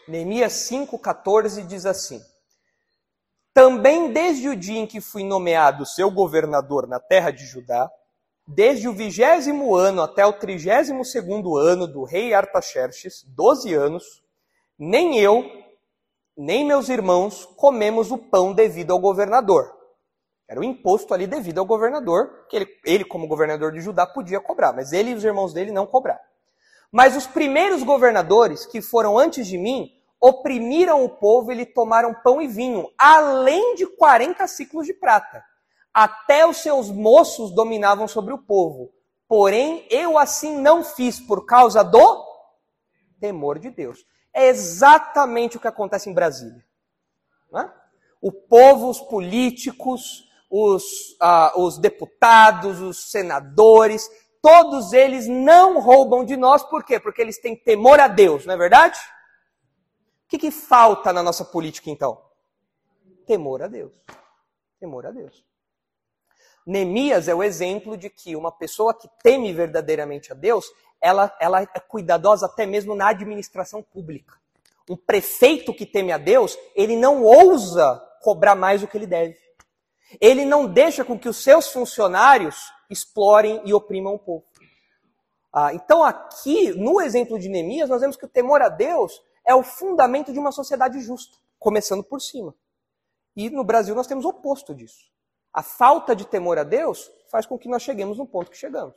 [0.08, 2.22] Neemias 5,14 diz assim:
[3.54, 7.90] Também desde o dia em que fui nomeado seu governador na terra de Judá,
[8.48, 14.24] desde o vigésimo ano até o trigésimo segundo ano do rei Artaxerxes, doze anos,
[14.78, 15.44] nem eu,
[16.38, 19.74] nem meus irmãos comemos o pão devido ao governador.
[20.48, 24.40] Era o imposto ali devido ao governador, que ele, ele como governador de Judá, podia
[24.40, 26.22] cobrar, mas ele e os irmãos dele não cobraram.
[26.92, 29.95] Mas os primeiros governadores que foram antes de mim
[30.26, 35.44] oprimiram o povo e lhe tomaram pão e vinho, além de 40 ciclos de prata.
[35.94, 38.92] Até os seus moços dominavam sobre o povo.
[39.28, 42.26] Porém, eu assim não fiz por causa do
[43.20, 44.04] temor de Deus.
[44.34, 46.66] É exatamente o que acontece em Brasília.
[47.56, 47.70] É?
[48.20, 50.84] O povo, os políticos, os,
[51.22, 54.10] ah, os deputados, os senadores,
[54.42, 57.00] todos eles não roubam de nós, por quê?
[57.00, 59.00] Porque eles têm temor a Deus, não é verdade?
[60.36, 62.22] Que, que falta na nossa política, então?
[63.26, 63.94] Temor a Deus.
[64.78, 65.46] Temor a Deus.
[66.68, 70.66] Neemias é o exemplo de que uma pessoa que teme verdadeiramente a Deus,
[71.00, 74.36] ela, ela é cuidadosa até mesmo na administração pública.
[74.90, 79.38] Um prefeito que teme a Deus, ele não ousa cobrar mais do que ele deve.
[80.20, 82.58] Ele não deixa com que os seus funcionários
[82.90, 84.44] explorem e oprimam o povo.
[85.54, 89.54] Ah, então, aqui, no exemplo de Neemias, nós vemos que o temor a Deus é
[89.54, 92.56] o fundamento de uma sociedade justa, começando por cima.
[93.36, 95.12] E no Brasil nós temos o oposto disso.
[95.54, 98.96] A falta de temor a Deus faz com que nós cheguemos no ponto que chegamos.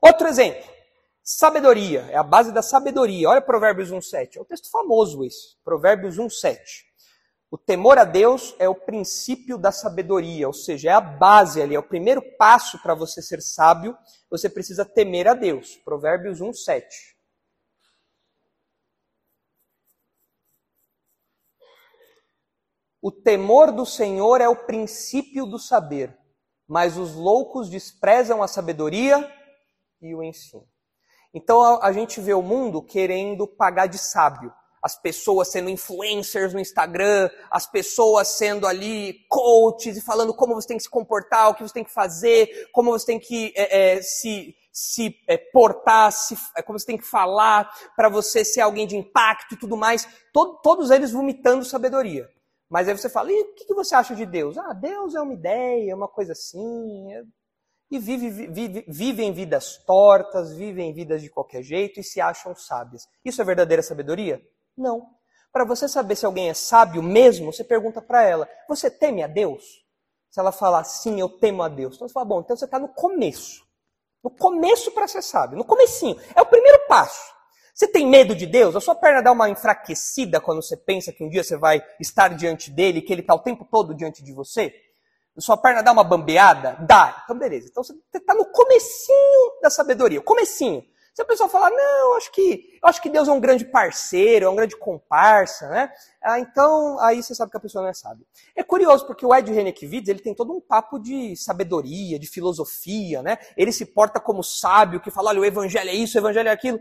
[0.00, 0.70] Outro exemplo.
[1.22, 3.30] Sabedoria, é a base da sabedoria.
[3.30, 4.36] Olha Provérbios 1,7.
[4.36, 5.56] É um texto famoso esse.
[5.64, 6.84] Provérbios 1,7.
[7.50, 11.76] O temor a Deus é o princípio da sabedoria, ou seja, é a base ali,
[11.76, 13.96] é o primeiro passo para você ser sábio,
[14.28, 15.76] você precisa temer a Deus.
[15.76, 17.14] Provérbios 1, 7.
[23.04, 26.16] O temor do Senhor é o princípio do saber,
[26.66, 29.30] mas os loucos desprezam a sabedoria
[30.00, 30.66] e o ensino.
[31.34, 34.50] Então a, gente vê o mundo querendo pagar de sábio
[34.82, 40.68] as pessoas sendo influencers no Instagram, as pessoas sendo ali coaches e falando como você
[40.68, 43.96] tem que se comportar, o que você tem que fazer, como você tem que é,
[43.96, 48.62] é, se, se é, portar, se, é, como você tem que falar para você ser
[48.62, 50.08] alguém de impacto e tudo mais.
[50.32, 52.28] Todo, todos eles vomitando sabedoria.
[52.68, 54.58] Mas aí você fala, e o que, você acha de Deus?
[54.58, 57.12] Ah, Deus é uma ideia, é uma coisa assim.
[57.12, 57.22] É...
[57.90, 63.06] E vive, vive, vivem vidas tortas, vivem vidas de qualquer jeito e se acham sábias.
[63.24, 64.42] Isso é verdadeira sabedoria?
[64.76, 65.06] Não.
[65.52, 69.28] Para você saber se alguém é sábio mesmo, você pergunta para ela: Você teme a
[69.28, 69.84] Deus?
[70.30, 71.94] Se ela falar sim, eu temo a Deus.
[71.94, 73.62] Então você fala: Bom, então você está no começo.
[74.24, 75.56] No começo para ser sábio.
[75.56, 76.18] No comecinho.
[76.34, 77.33] É o primeiro passo.
[77.74, 78.76] Você tem medo de Deus?
[78.76, 82.28] A sua perna dá uma enfraquecida quando você pensa que um dia você vai estar
[82.28, 84.72] diante dele, que ele está o tempo todo diante de você?
[85.36, 86.76] A sua perna dá uma bambeada?
[86.86, 87.22] Dá.
[87.24, 87.66] Então beleza.
[87.68, 90.20] Então você está no comecinho da sabedoria.
[90.20, 90.84] O comecinho.
[91.12, 94.48] Se a pessoa falar, não, acho que, acho que Deus é um grande parceiro, é
[94.48, 95.92] um grande comparsa, né?
[96.20, 98.26] Ah, então, aí você sabe que a pessoa não é sábia.
[98.54, 103.22] É curioso, porque o Ed Renekiewicz, ele tem todo um papo de sabedoria, de filosofia,
[103.22, 103.38] né?
[103.56, 106.52] Ele se porta como sábio, que fala, olha, o evangelho é isso, o evangelho é
[106.52, 106.80] aquilo.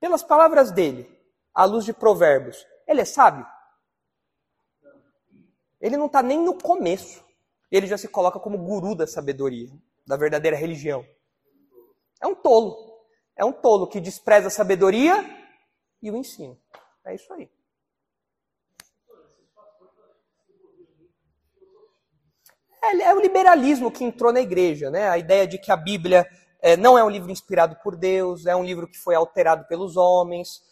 [0.00, 1.10] Pelas palavras dele,
[1.54, 3.46] à luz de provérbios, ele é sábio?
[5.80, 7.24] Ele não está nem no começo.
[7.70, 9.68] Ele já se coloca como guru da sabedoria,
[10.06, 11.04] da verdadeira religião.
[12.20, 12.94] É um tolo.
[13.36, 15.24] É um tolo que despreza a sabedoria
[16.00, 16.58] e o ensino.
[17.04, 17.50] É isso aí.
[22.82, 25.08] É, é o liberalismo que entrou na igreja, né?
[25.08, 26.26] A ideia de que a Bíblia
[26.64, 29.98] é, não é um livro inspirado por Deus, é um livro que foi alterado pelos
[29.98, 30.62] homens,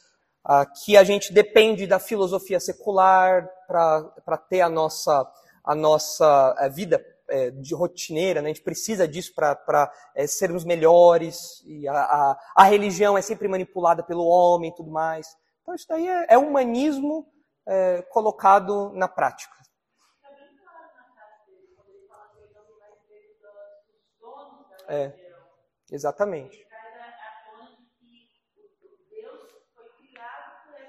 [0.42, 5.30] ah, que a gente depende da filosofia secular para ter a nossa,
[5.62, 8.48] a nossa a vida é, de rotineira, né?
[8.48, 13.46] a gente precisa disso para é, sermos melhores, e a, a, a, religião é sempre
[13.46, 15.26] manipulada pelo homem e tudo mais.
[15.60, 17.26] Então isso daí é, é humanismo
[18.10, 19.54] colocado na prática.
[24.88, 25.21] É,
[25.92, 26.66] exatamente.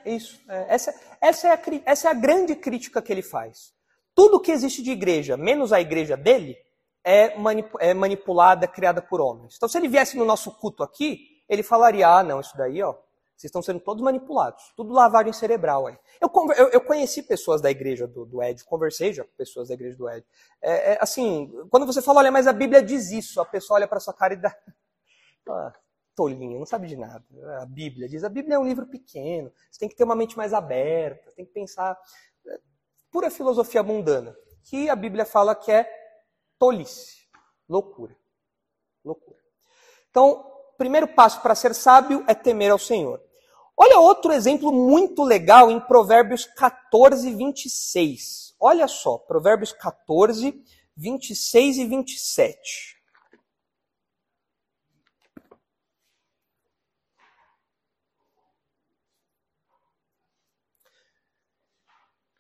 [0.06, 0.40] Isso.
[0.50, 3.74] É, essa, essa, é a, essa é a grande crítica que ele faz.
[4.16, 6.58] Tudo que existe de igreja, menos a igreja dele,
[7.04, 9.56] é, manip é manipulada, criada por homens.
[9.56, 12.94] Então, se ele viesse no nosso culto aqui, ele falaria: ah, não, isso daí, ó,
[13.36, 14.72] vocês estão sendo todos manipulados.
[14.76, 15.98] Tudo lavagem cerebral aí.
[16.22, 19.74] Eu, eu, eu conheci pessoas da igreja do, do, Ed, conversei já com pessoas da
[19.74, 20.26] igreja do Ed.
[20.62, 23.88] É, é, assim, quando você fala, olha, mas a Bíblia diz isso, a pessoa olha
[23.88, 24.56] para sua cara e dá.
[26.16, 27.24] Tolinho, não sabe de nada.
[27.62, 30.38] A Bíblia diz: a Bíblia é um livro pequeno, você tem que ter uma mente
[30.38, 31.98] mais aberta, tem que pensar
[33.12, 35.88] pura filosofia mundana, que a Bíblia fala que é
[36.58, 37.28] tolice,
[37.70, 38.16] loucura.
[39.06, 39.38] Loucura.
[40.10, 40.44] Então,
[40.78, 43.22] primeiro passo para ser sábio é temer ao Senhor.
[43.76, 48.56] Olha outro exemplo muito legal em Provérbios 14, 26.
[48.60, 50.64] Olha só, Provérbios 14,
[50.96, 52.93] 26 e 27.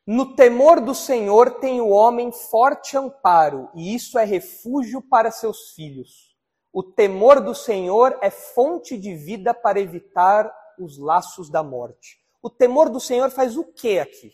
[0.06, 5.72] No temor do Senhor tem o homem forte amparo, e isso é refúgio para seus
[5.74, 6.36] filhos.
[6.74, 12.18] O temor do Senhor é fonte de vida para evitar os laços da morte.
[12.41, 14.34] O temor do Senhor faz o que aqui?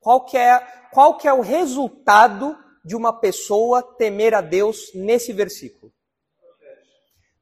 [0.00, 0.58] Qual que, é,
[0.92, 5.92] qual que é o resultado de uma pessoa temer a Deus nesse versículo?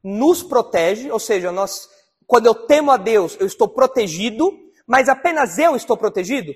[0.02, 1.88] Nos protege, ou seja, nós,
[2.26, 4.50] quando eu temo a Deus, eu estou protegido,
[4.86, 6.52] mas apenas eu estou protegido?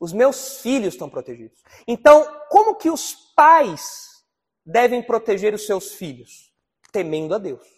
[0.00, 1.62] Os meus filhos estão protegidos.
[1.86, 4.24] Então, como que os pais
[4.64, 6.50] devem proteger os seus filhos?
[6.90, 7.68] Temendo a Deus.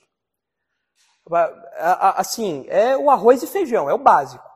[2.17, 4.49] Assim, é o arroz e feijão, é o básico.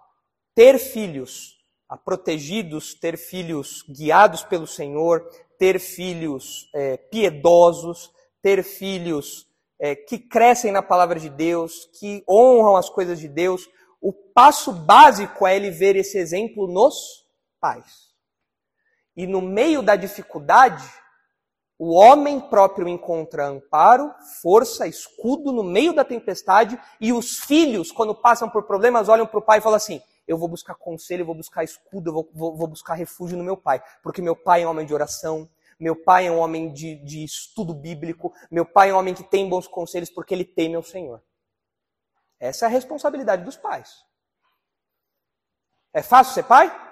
[0.54, 1.56] Ter filhos
[2.04, 8.12] protegidos, ter filhos guiados pelo Senhor, ter filhos é, piedosos,
[8.42, 9.46] ter filhos
[9.78, 13.68] é, que crescem na palavra de Deus, que honram as coisas de Deus.
[14.00, 17.25] O passo básico é ele ver esse exemplo nos
[17.60, 18.14] pais.
[19.16, 20.84] E no meio da dificuldade,
[21.78, 28.14] o homem próprio encontra amparo, força, escudo no meio da tempestade, e os filhos, quando
[28.14, 31.26] passam por problemas, olham para o pai e falam assim: Eu vou buscar conselho, eu
[31.26, 34.62] vou buscar escudo, eu vou, vou, vou, buscar refúgio no meu pai, porque meu pai
[34.62, 35.48] é um homem de oração,
[35.78, 39.24] meu pai é um homem de, de estudo bíblico, meu pai é um homem que
[39.24, 41.22] tem bons conselhos porque ele teme ao Senhor.
[42.40, 44.02] Essa é a responsabilidade dos pais.
[45.92, 46.85] É fácil ser pai?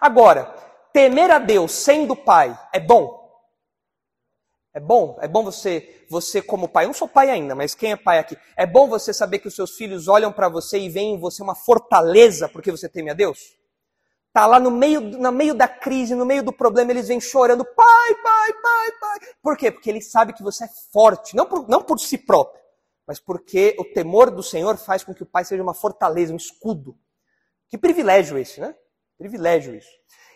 [0.00, 0.54] Agora,
[0.92, 3.20] temer a Deus sendo pai é bom?
[4.72, 7.90] É bom, é bom você, você como pai, eu não sou pai ainda, mas quem
[7.90, 8.38] é pai aqui?
[8.56, 11.42] É bom você saber que os seus filhos olham para você e veem em você
[11.42, 13.58] uma fortaleza porque você teme a Deus?
[14.32, 17.64] Tá lá no meio, no meio da crise, no meio do problema, eles vêm chorando,
[17.64, 19.18] pai, pai, pai, pai.
[19.42, 19.72] Por quê?
[19.72, 22.62] Porque eles sabem que você é forte, não por, não por si próprio,
[23.04, 26.36] mas porque o temor do Senhor faz com que o pai seja uma fortaleza, um
[26.36, 26.96] escudo.
[27.68, 28.72] Que privilégio esse, né?
[29.20, 29.90] Privilégio isso.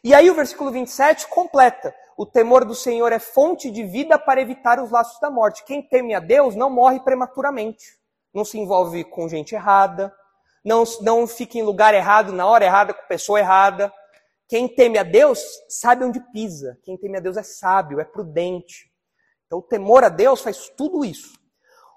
[0.05, 1.95] E aí o versículo 27 completa.
[2.18, 5.64] O temor do Senhor é fonte de vida para evitar os laços da morte.
[5.64, 7.97] Quem teme a Deus não morre prematuramente.
[8.35, 10.14] Não se envolve com gente errada.
[10.62, 13.91] Não, não fica em lugar errado, na hora errada, com pessoa errada.
[14.47, 16.78] Quem teme a Deus sabe onde pisa.
[16.82, 18.93] Quem teme a Deus é sábio, é prudente.
[19.47, 21.32] Então o temor a Deus faz tudo isso.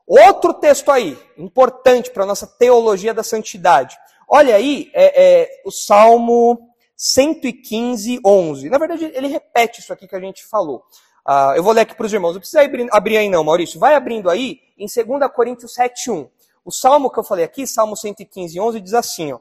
[0.08, 3.98] Outro texto aí, importante para a nossa teologia da santidade.
[4.26, 6.67] Olha aí, é, é, o Salmo
[6.98, 8.70] 115, 11.
[8.70, 10.84] Na verdade, ele repete isso aqui que a gente falou.
[11.28, 12.34] Uh, eu vou ler aqui para os irmãos.
[12.34, 13.80] Não precisa abrir, abrir aí não, Maurício.
[13.80, 16.30] Vai abrindo aí em 2 Coríntios 7, 1.
[16.66, 19.40] O salmo que eu falei aqui, Salmo 115, 11, diz assim, ó.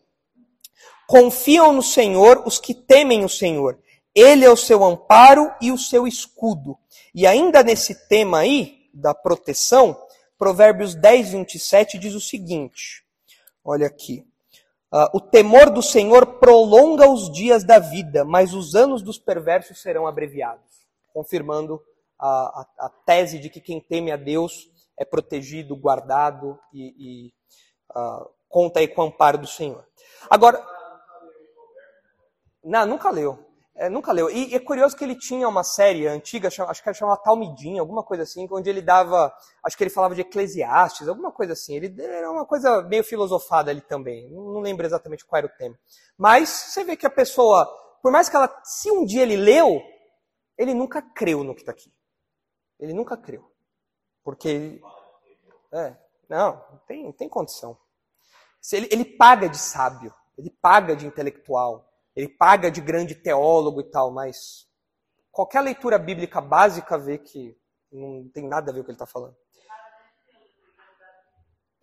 [1.09, 3.79] Confiam no Senhor os que temem o Senhor.
[4.15, 6.77] Ele é o seu amparo e o seu escudo.
[7.15, 9.97] E ainda nesse tema aí, da proteção,
[10.39, 13.05] Provérbios 10, 27 diz o seguinte.
[13.65, 14.25] Olha aqui.
[14.93, 19.83] Uh, o temor do Senhor prolonga os dias da vida, mas os anos dos perversos
[19.83, 20.87] serão abreviados.
[21.13, 21.83] Confirmando
[22.19, 27.33] a, a, a tese de que quem teme a Deus é protegido, guardado e, e
[27.97, 29.87] uh, conta aí com o amparo do Senhor.
[30.31, 30.65] Agora.
[32.63, 33.46] Não, nunca leu.
[33.79, 34.31] É, nunca leu.
[34.31, 37.79] E, e, é curioso que ele tinha uma série antiga, acho que era chamada Talmidim,
[37.79, 41.77] alguma coisa assim, onde ele dava, acho que ele falava de Eclesiastes, alguma coisa assim.
[41.77, 44.31] Ele era uma coisa meio filosofada ali também.
[44.31, 45.79] Não, lembro exatamente qual era o tema.
[46.17, 47.67] Mas você vê que a pessoa,
[48.03, 49.83] por mais que ela, se um dia ele leu,
[50.57, 51.93] ele nunca creu no que está aqui.
[52.81, 53.45] Ele nunca creu.
[54.25, 54.81] Porque
[55.71, 55.95] é,
[56.31, 57.77] não, tem, tem condição.
[58.73, 61.86] Ele, ele paga de sábio, ele paga de intelectual,
[62.17, 64.67] ele paga de grande teólogo e tal, mas
[65.31, 67.55] qualquer leitura bíblica básica vê que
[67.93, 69.37] não tem nada a ver com o que ele está falando.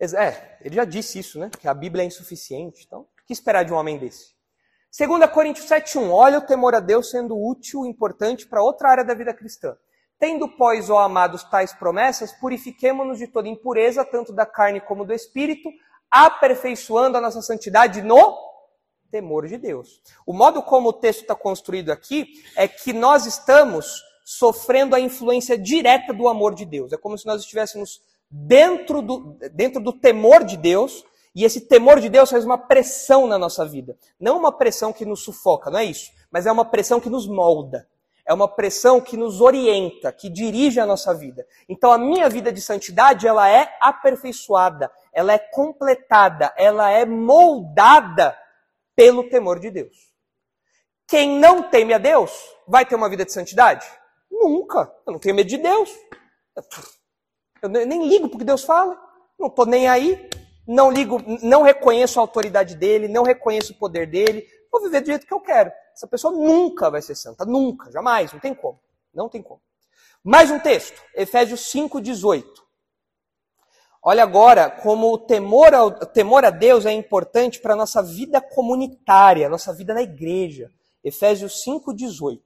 [0.00, 1.48] É, ele já disse isso, né?
[1.58, 2.84] Que a Bíblia é insuficiente.
[2.84, 4.34] Então, o que esperar de um homem desse?
[4.98, 6.10] 2 Coríntios 7,1.
[6.10, 9.76] Olha o temor a Deus sendo útil, importante para outra área da vida cristã.
[10.18, 15.12] Tendo, pois, ó amados, tais promessas, purifiquemo-nos de toda impureza, tanto da carne como do
[15.12, 15.70] espírito,
[16.10, 18.53] aperfeiçoando a nossa santidade no
[19.14, 20.00] temor de Deus.
[20.26, 25.56] O modo como o texto está construído aqui é que nós estamos sofrendo a influência
[25.56, 26.92] direta do amor de Deus.
[26.92, 32.00] É como se nós estivéssemos dentro do, dentro do temor de Deus, e esse temor
[32.00, 33.96] de Deus faz uma pressão na nossa vida.
[34.18, 37.28] Não uma pressão que nos sufoca, não é isso, mas é uma pressão que nos
[37.28, 37.86] molda.
[38.26, 41.46] É uma pressão que nos orienta, que dirige a nossa vida.
[41.68, 48.36] Então a minha vida de santidade, ela é aperfeiçoada, ela é completada, ela é moldada
[48.96, 49.96] pelo temor de Deus.
[51.06, 52.32] Quem não teme a Deus
[52.66, 53.86] vai ter uma vida de santidade?
[54.30, 54.92] Nunca.
[55.06, 55.90] Eu não tenho medo de Deus.
[57.62, 58.98] Eu nem ligo porque Deus fala.
[59.38, 60.28] Não estou nem aí.
[60.66, 64.46] Não ligo, não reconheço a autoridade dele, não reconheço o poder dele.
[64.72, 65.70] Vou viver do jeito que eu quero.
[65.94, 67.44] Essa pessoa nunca vai ser santa.
[67.44, 68.32] Nunca, jamais.
[68.32, 68.80] Não tem como.
[69.12, 69.60] Não tem como.
[70.22, 71.00] Mais um texto.
[71.14, 72.63] Efésios 5, 18.
[74.06, 78.02] Olha agora como o temor, ao, o temor a Deus é importante para a nossa
[78.02, 80.70] vida comunitária, nossa vida na igreja.
[81.02, 82.38] Efésios 5,18.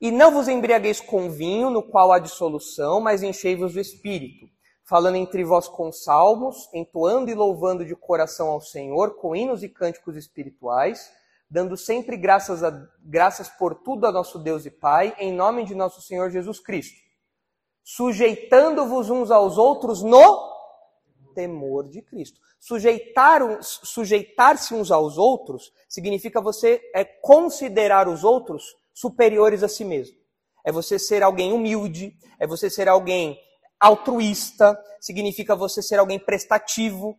[0.00, 4.48] E não vos embriagueis com vinho, no qual há dissolução, mas enchei-vos do Espírito,
[4.84, 9.68] falando entre vós com salmos, entoando e louvando de coração ao Senhor, com hinos e
[9.68, 11.10] cânticos espirituais,
[11.50, 12.70] dando sempre graças, a,
[13.00, 16.96] graças por tudo a nosso Deus e Pai, em nome de nosso Senhor Jesus Cristo,
[17.82, 20.48] sujeitando-vos uns aos outros no
[21.34, 22.40] temor de Cristo.
[22.60, 30.16] Sujeitar, sujeitar-se uns aos outros significa você é considerar os outros superiores a si mesmo.
[30.66, 33.38] É você ser alguém humilde, é você ser alguém
[33.78, 37.16] altruísta, significa você ser alguém prestativo.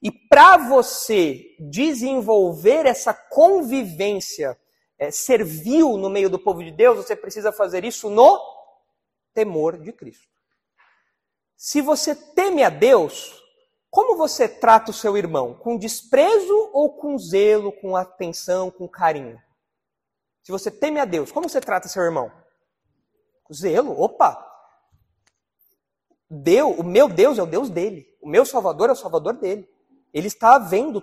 [0.00, 4.58] E para você desenvolver essa convivência
[4.98, 8.40] é, servil no meio do povo de Deus, você precisa fazer isso no
[9.34, 10.26] temor de Cristo.
[11.56, 13.42] Se você teme a Deus,
[13.90, 15.54] como você trata o seu irmão?
[15.54, 19.40] Com desprezo ou com zelo, com atenção, com carinho?
[20.42, 22.30] Se você teme a Deus, como você trata seu irmão?
[23.52, 24.00] Zelo?
[24.00, 24.44] Opa!
[26.30, 28.06] Deus, o meu Deus é o Deus dele.
[28.20, 29.68] O meu Salvador é o Salvador dele.
[30.12, 31.02] Ele está vendo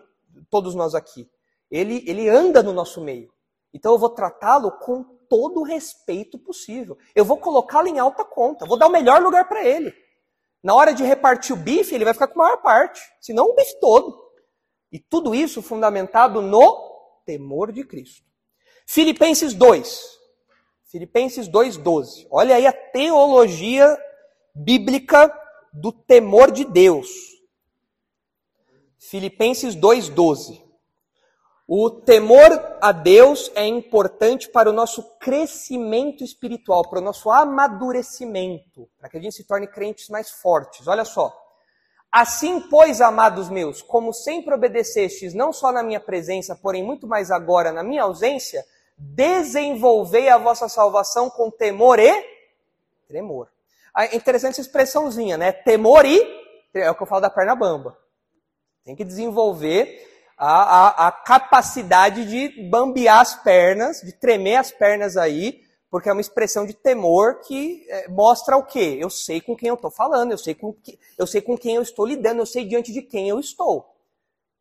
[0.49, 1.29] todos nós aqui.
[1.69, 3.33] Ele, ele anda no nosso meio.
[3.73, 6.97] Então eu vou tratá-lo com todo o respeito possível.
[7.13, 8.65] Eu vou colocá-lo em alta conta.
[8.65, 9.93] Vou dar o melhor lugar para ele.
[10.63, 13.01] Na hora de repartir o bife, ele vai ficar com a maior parte.
[13.19, 14.17] Senão o bife todo.
[14.91, 18.23] E tudo isso fundamentado no temor de Cristo.
[18.87, 20.15] Filipenses 2.
[20.85, 22.27] Filipenses 2,12.
[22.31, 23.97] Olha aí a teologia
[24.55, 25.29] bíblica
[25.73, 27.34] do temor de Deus.
[29.09, 30.61] Filipenses 2,12.
[31.67, 38.87] O temor a Deus é importante para o nosso crescimento espiritual, para o nosso amadurecimento,
[38.99, 40.87] para que a gente se torne crentes mais fortes.
[40.87, 41.35] Olha só.
[42.11, 47.29] Assim, pois, amados meus, como sempre obedecestes, não só na minha presença, porém muito mais
[47.29, 48.63] agora na minha ausência,
[48.97, 52.23] desenvolvei a vossa salvação com temor e
[53.07, 53.49] tremor.
[53.97, 55.51] É interessante essa expressãozinha, né?
[55.51, 56.45] Temor e.
[56.73, 58.04] É o que eu falo da perna bamba.
[58.85, 59.99] Tem que desenvolver
[60.37, 65.59] a, a, a capacidade de bambear as pernas, de tremer as pernas aí,
[65.89, 68.97] porque é uma expressão de temor que é, mostra o quê?
[68.99, 71.75] Eu sei com quem eu estou falando, eu sei, com que, eu sei com quem
[71.75, 73.91] eu estou lidando, eu sei diante de quem eu estou.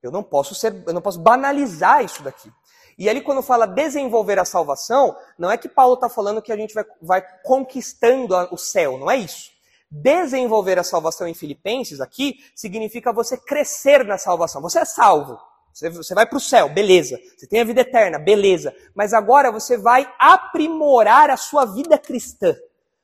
[0.03, 2.51] Eu não posso ser, eu não posso banalizar isso daqui.
[2.97, 6.57] E ali, quando fala desenvolver a salvação, não é que Paulo está falando que a
[6.57, 9.54] gente vai, vai conquistando o céu, não é isso.
[9.91, 14.61] Desenvolver a salvação em Filipenses aqui significa você crescer na salvação.
[14.63, 15.39] Você é salvo.
[15.73, 17.19] Você, vai para o céu, beleza.
[17.37, 18.73] Você tem a vida eterna, beleza.
[18.95, 22.55] Mas agora você vai aprimorar a sua vida cristã.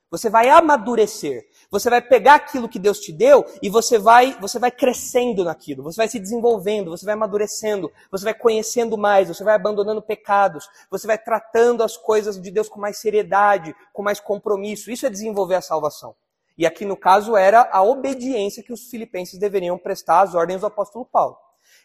[0.08, 1.46] Você vai amadurecer.
[1.70, 5.82] Você vai pegar aquilo que Deus te deu e você vai, você vai crescendo naquilo.
[5.84, 10.68] Você vai se desenvolvendo, você vai amadurecendo, você vai conhecendo mais, você vai abandonando pecados,
[10.90, 14.90] você vai tratando as coisas de Deus com mais seriedade, com mais compromisso.
[14.90, 16.14] Isso é desenvolver a salvação.
[16.57, 20.66] E aqui no caso era a obediência que os filipenses deveriam prestar às ordens do
[20.66, 21.36] apóstolo Paulo.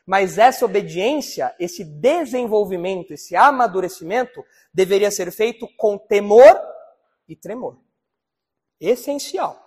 [0.05, 4.43] Mas essa obediência, esse desenvolvimento, esse amadurecimento,
[4.74, 6.59] deveria ser feito com temor
[7.28, 7.80] e tremor.
[8.80, 9.59] Essencial.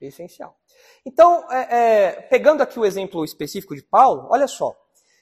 [0.00, 0.56] Essencial.
[1.04, 4.74] Então, é, é, pegando aqui o exemplo específico de Paulo, olha só.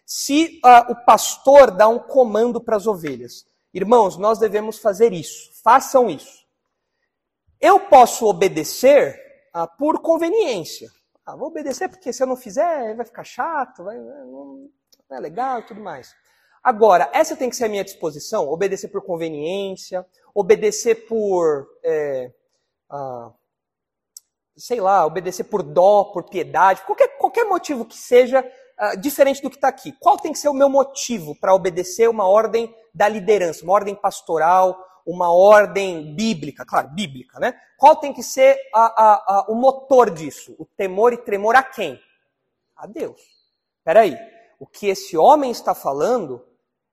[0.06, 3.44] Se uh, o pastor dá um comando para as ovelhas,
[3.74, 6.45] irmãos, nós devemos fazer isso, façam isso.
[7.60, 9.18] Eu posso obedecer
[9.54, 10.90] uh, por conveniência.
[11.24, 14.70] Ah, vou obedecer porque se eu não fizer, vai ficar chato, vai, não,
[15.08, 16.14] não é legal e tudo mais.
[16.62, 22.32] Agora, essa tem que ser a minha disposição, obedecer por conveniência, obedecer por, é,
[22.90, 23.32] ah,
[24.56, 28.44] sei lá, obedecer por dó, por piedade, qualquer, qualquer motivo que seja
[28.78, 29.92] ah, diferente do que está aqui.
[30.00, 33.94] Qual tem que ser o meu motivo para obedecer uma ordem da liderança, uma ordem
[33.94, 34.76] pastoral,
[35.06, 37.58] uma ordem bíblica, claro, bíblica, né?
[37.78, 40.56] Qual tem que ser a, a, a, o motor disso?
[40.58, 42.00] O temor e tremor a quem?
[42.74, 43.20] A Deus.
[43.84, 44.18] Peraí,
[44.58, 46.44] o que esse homem está falando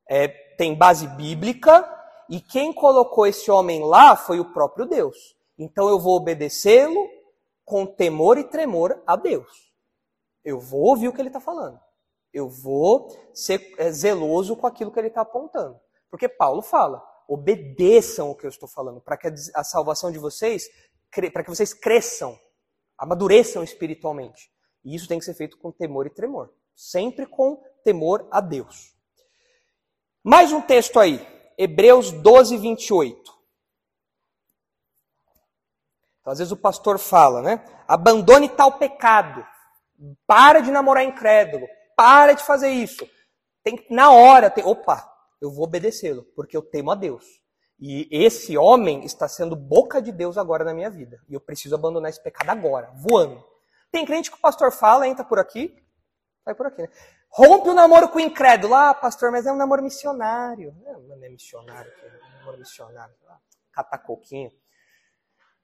[0.08, 1.90] é, tem base bíblica
[2.30, 5.36] e quem colocou esse homem lá foi o próprio Deus.
[5.58, 7.10] Então eu vou obedecê-lo
[7.66, 9.72] com temor e tremor a Deus.
[10.44, 11.80] Eu vou ouvir o que ele está falando.
[12.34, 15.80] Eu vou ser é, zeloso com aquilo que ele está apontando.
[16.10, 20.68] Porque Paulo fala: obedeçam o que eu estou falando, para que a salvação de vocês,
[21.32, 22.38] para que vocês cresçam,
[22.98, 24.52] amadureçam espiritualmente.
[24.84, 28.94] E isso tem que ser feito com temor e tremor, sempre com temor a Deus.
[30.24, 31.26] Mais um texto aí,
[31.58, 33.34] Hebreus 12, 28.
[36.22, 37.66] Então, às vezes o pastor fala, né?
[37.86, 39.46] Abandone tal pecado.
[40.26, 41.68] Para de namorar incrédulo.
[41.96, 43.06] Para de fazer isso.
[43.62, 45.13] Tem na hora, tem, opa,
[45.44, 47.42] eu vou obedecê-lo, porque eu temo a Deus.
[47.78, 51.22] E esse homem está sendo boca de Deus agora na minha vida.
[51.28, 53.44] E eu preciso abandonar esse pecado agora, voando.
[53.92, 55.76] Tem crente que o pastor fala, entra por aqui,
[56.46, 56.90] vai por aqui, né?
[57.30, 58.74] Rompe o namoro com o incrédulo.
[58.74, 60.74] Ah, pastor, mas é um namoro missionário.
[60.86, 63.14] Não, não é missionário, é um namoro missionário.
[63.28, 63.38] Ah,
[63.74, 64.52] catar coquinho.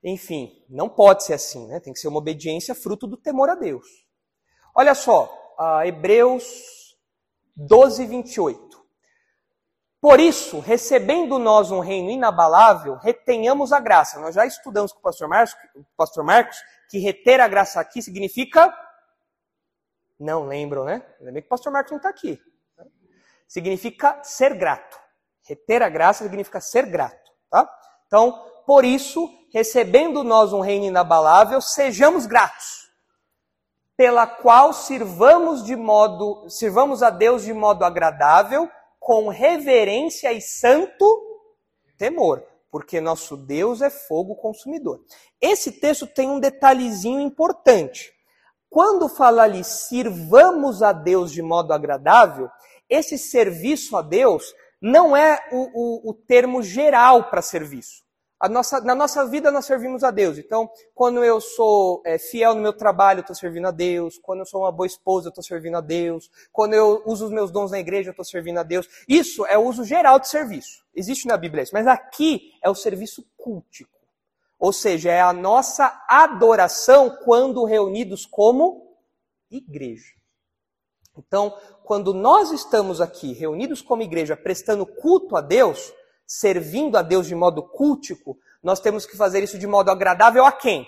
[0.04, 1.80] Enfim, não pode ser assim, né?
[1.80, 3.86] Tem que ser uma obediência fruto do temor a Deus.
[4.74, 6.98] Olha só, uh, Hebreus
[7.56, 8.69] 12, 28.
[10.00, 14.18] Por isso, recebendo nós um reino inabalável, retenhamos a graça.
[14.18, 15.54] Nós já estudamos com o pastor Marcos,
[15.96, 16.56] pastor Marcos
[16.88, 18.74] que reter a graça aqui significa
[20.18, 21.06] Não lembram, né?
[21.18, 22.40] Ainda bem que o pastor Marcos não está aqui.
[23.46, 24.98] Significa ser grato.
[25.46, 27.30] Reter a graça significa ser grato.
[27.50, 27.68] Tá?
[28.06, 28.32] Então,
[28.66, 32.90] por isso, recebendo nós um reino inabalável, sejamos gratos,
[33.96, 38.70] pela qual sirvamos de modo, sirvamos a Deus de modo agradável,
[39.10, 41.04] com reverência e santo
[41.98, 45.04] temor, porque nosso Deus é fogo consumidor.
[45.40, 48.12] Esse texto tem um detalhezinho importante.
[48.68, 52.48] Quando fala ali, sirvamos a Deus de modo agradável,
[52.88, 58.04] esse serviço a Deus não é o, o, o termo geral para serviço.
[58.48, 60.38] Nossa, na nossa vida nós servimos a Deus.
[60.38, 64.18] Então, quando eu sou é, fiel no meu trabalho, eu estou servindo a Deus.
[64.18, 66.30] Quando eu sou uma boa esposa, eu estou servindo a Deus.
[66.50, 68.88] Quando eu uso os meus dons na igreja, eu estou servindo a Deus.
[69.06, 70.82] Isso é o uso geral de serviço.
[70.94, 71.74] Existe na Bíblia isso.
[71.74, 73.90] Mas aqui é o serviço cultico.
[74.58, 78.96] Ou seja, é a nossa adoração quando reunidos como
[79.50, 80.14] igreja.
[81.16, 85.92] Então, quando nós estamos aqui reunidos como igreja, prestando culto a Deus,
[86.30, 90.52] servindo a Deus de modo cultico, nós temos que fazer isso de modo agradável a
[90.52, 90.86] quem?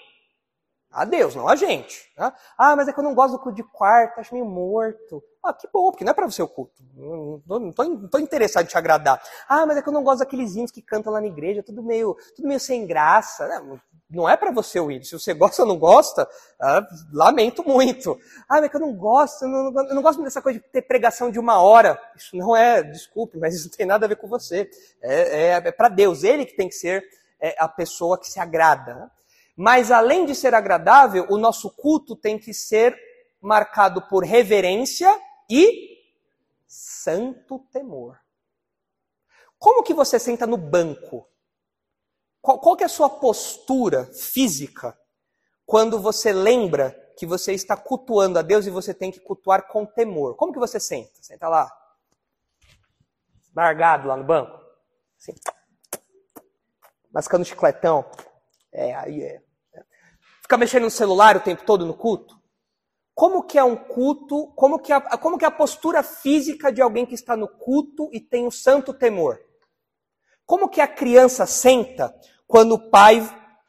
[0.89, 2.09] A Deus, não a gente.
[2.17, 2.33] Né?
[2.57, 5.21] Ah, mas é que eu não gosto do culto de quarto, acho meio morto.
[5.43, 6.81] Ah, que bom, porque não é para você o culto.
[6.95, 9.21] Não estou interessado em te agradar.
[9.49, 11.83] Ah, mas é que eu não gosto daqueles hinos que cantam lá na igreja, tudo
[11.83, 13.49] meio, tudo meio sem graça.
[13.49, 13.81] Né?
[14.13, 15.05] Não é para você o hino.
[15.05, 16.29] Se você gosta ou não gosta,
[16.61, 18.21] ah, lamento muito.
[18.47, 20.65] Ah, mas é que eu não gosto, eu não, eu não gosto dessa coisa de
[20.67, 21.99] ter pregação de uma hora.
[22.15, 24.69] Isso não é, desculpe, mas isso não tem nada a ver com você.
[25.01, 27.03] É, é, é para Deus, Ele que tem que ser
[27.41, 28.95] é, a pessoa que se agrada.
[28.95, 29.11] Né?
[29.57, 32.95] Mas além de ser agradável, o nosso culto tem que ser
[33.41, 35.99] marcado por reverência e
[36.67, 38.19] santo temor.
[39.59, 41.27] Como que você senta no banco?
[42.43, 44.99] Qual, qual que é a sua postura física
[45.65, 49.87] quando você lembra que você está cultuando a Deus e você tem que cultuar com
[49.87, 50.35] temor?
[50.35, 51.23] Como que você senta?
[51.23, 51.71] Senta lá,
[53.55, 54.61] largado lá no banco,
[55.17, 55.33] assim,
[57.13, 58.05] mascando chicletão.
[58.73, 59.41] É, aí é.
[60.43, 62.43] Fica mexendo no celular o tempo todo no culto?
[63.15, 66.83] Como que é um culto, como que, é, como que é a postura física de
[66.83, 69.39] alguém que está no culto e tem o santo temor?
[70.47, 72.15] Como que a criança senta
[72.47, 73.21] quando o pai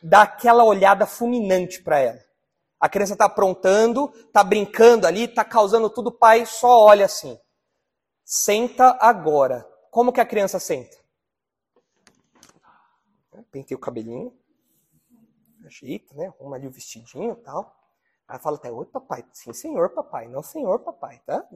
[0.03, 2.19] dá aquela olhada fulminante para ela.
[2.79, 7.39] A criança está aprontando, está brincando ali, está causando tudo, o pai só olha assim.
[8.25, 9.65] Senta agora.
[9.89, 10.97] Como que a criança senta?
[13.49, 14.37] Pentei o cabelinho,
[15.65, 16.27] ajeita, né?
[16.27, 17.73] Arruma ali o vestidinho e tal.
[18.27, 21.47] Aí fala até, oi papai, sim senhor papai, não senhor papai, tá?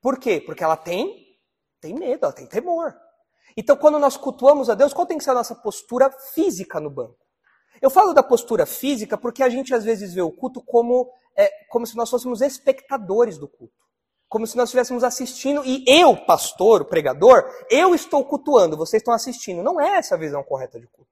[0.00, 0.40] Por quê?
[0.40, 1.38] Porque ela tem,
[1.80, 2.94] tem medo, ela tem temor.
[3.56, 6.90] Então, quando nós cultuamos a Deus, qual tem que ser a nossa postura física no
[6.90, 7.16] banco?
[7.80, 11.50] Eu falo da postura física porque a gente às vezes vê o culto como, é,
[11.68, 13.74] como se nós fôssemos espectadores do culto.
[14.28, 19.62] Como se nós estivéssemos assistindo e eu, pastor, pregador, eu estou cultuando, vocês estão assistindo.
[19.62, 21.10] Não é essa a visão correta de culto.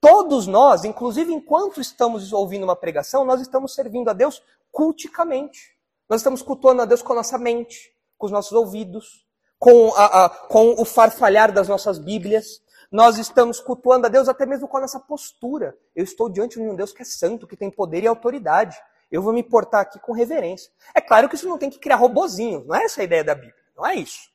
[0.00, 5.76] Todos nós, inclusive enquanto estamos ouvindo uma pregação, nós estamos servindo a Deus culticamente.
[6.08, 9.24] Nós estamos cultuando a Deus com a nossa mente, com os nossos ouvidos,
[9.62, 12.60] com, a, a, com o farfalhar das nossas Bíblias.
[12.90, 15.76] Nós estamos cultuando a Deus até mesmo com a nossa postura.
[15.94, 18.76] Eu estou diante de um Deus que é santo, que tem poder e autoridade.
[19.08, 20.68] Eu vou me portar aqui com reverência.
[20.92, 23.36] É claro que isso não tem que criar robozinhos, não é essa a ideia da
[23.36, 24.32] Bíblia, não é isso.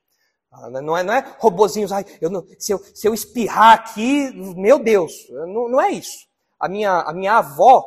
[0.50, 4.32] Ah, não é, não é robozinhos, ai, eu não, se, eu, se eu espirrar aqui,
[4.56, 6.26] meu Deus, não, não é isso.
[6.58, 7.86] A minha, a minha avó,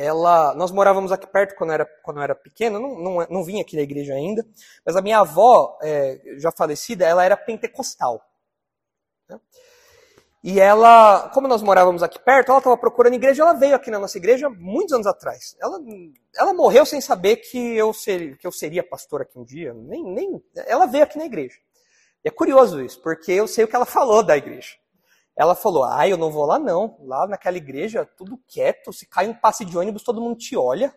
[0.00, 3.60] ela, nós morávamos aqui perto quando eu era, quando eu era pequeno, não, não, não
[3.60, 4.46] aqui na igreja ainda,
[4.84, 8.20] mas a minha avó, é, já falecida, ela era pentecostal.
[9.28, 9.38] Né?
[10.42, 13.98] E ela, como nós morávamos aqui perto, ela estava procurando igreja, ela veio aqui na
[13.98, 15.54] nossa igreja muitos anos atrás.
[15.60, 15.78] Ela,
[16.34, 20.02] ela morreu sem saber que eu, ser, que eu seria pastor aqui um dia, nem,
[20.02, 21.56] nem, ela veio aqui na igreja.
[22.24, 24.70] E é curioso isso, porque eu sei o que ela falou da igreja.
[25.40, 26.98] Ela falou: Ah, eu não vou lá não.
[27.00, 28.92] Lá naquela igreja, tudo quieto.
[28.92, 30.94] Se cai um passe de ônibus, todo mundo te olha.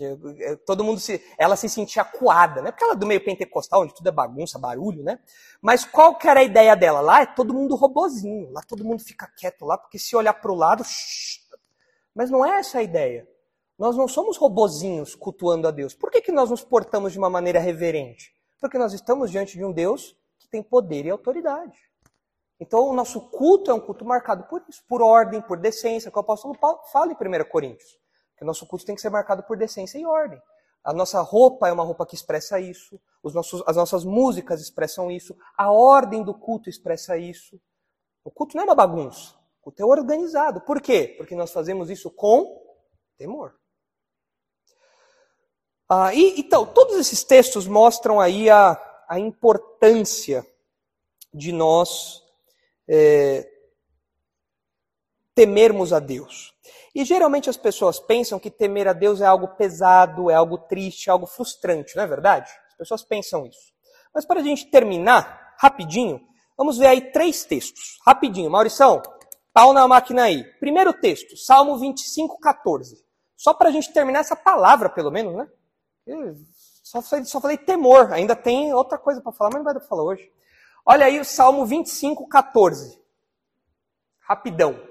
[0.00, 1.20] Eh, todo mundo se.
[1.36, 2.70] Ela se sentia acuada, né?
[2.70, 5.18] Porque ela é do meio pentecostal, onde tudo é bagunça, barulho, né?
[5.60, 7.00] Mas qual que era a ideia dela?
[7.00, 8.48] Lá é todo mundo robozinho.
[8.52, 10.84] Lá todo mundo fica quieto lá, porque se olhar para o lado.
[10.84, 11.40] Shh.
[12.14, 13.28] Mas não é essa a ideia.
[13.76, 15.96] Nós não somos robozinhos cultuando a Deus.
[15.96, 18.32] Por que, que nós nos portamos de uma maneira reverente?
[18.60, 21.87] Porque nós estamos diante de um Deus que tem poder e autoridade.
[22.60, 26.16] Então, o nosso culto é um culto marcado por isso, por ordem, por decência, que
[26.16, 27.98] o apóstolo Paulo fala em 1 Coríntios.
[28.36, 30.40] Que o nosso culto tem que ser marcado por decência e ordem.
[30.82, 35.10] A nossa roupa é uma roupa que expressa isso, os nossos, as nossas músicas expressam
[35.10, 37.60] isso, a ordem do culto expressa isso.
[38.24, 40.60] O culto não é uma bagunça, o culto é organizado.
[40.60, 41.14] Por quê?
[41.16, 42.60] Porque nós fazemos isso com
[43.16, 43.54] temor.
[45.88, 48.78] Ah, e, então, todos esses textos mostram aí a,
[49.08, 50.46] a importância
[51.32, 52.22] de nós
[52.88, 53.48] é,
[55.34, 56.54] temermos a Deus.
[56.94, 61.08] E geralmente as pessoas pensam que temer a Deus é algo pesado, é algo triste,
[61.08, 62.50] é algo frustrante, não é verdade?
[62.70, 63.72] As pessoas pensam isso.
[64.14, 66.20] Mas para a gente terminar, rapidinho,
[66.56, 67.98] vamos ver aí três textos.
[68.04, 69.00] Rapidinho, Maurição,
[69.52, 70.42] pau na máquina aí.
[70.58, 73.04] Primeiro texto, Salmo 25, 14.
[73.36, 75.48] Só para a gente terminar essa palavra, pelo menos, né?
[76.82, 79.80] só, falei, só falei temor, ainda tem outra coisa para falar, mas não vai dar
[79.80, 80.32] para falar hoje.
[80.90, 82.98] Olha aí o Salmo 25, 14.
[84.20, 84.82] Rapidão.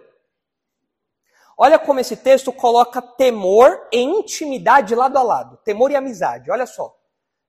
[1.58, 5.58] Olha como esse texto coloca temor e intimidade lado a lado.
[5.58, 6.52] Temor e amizade.
[6.52, 6.95] Olha só.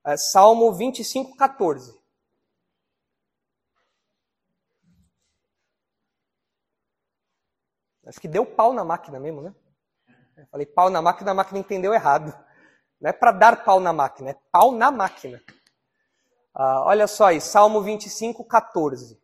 [0.02, 1.94] É Salmo 25, 14.
[8.06, 9.54] Acho que deu pau na máquina mesmo, né?
[10.50, 12.32] Falei pau na máquina, a máquina entendeu errado.
[12.98, 15.38] Não é para dar pau na máquina, é pau na máquina.
[16.60, 19.16] Ah, olha só aí, Salmo 25, 14.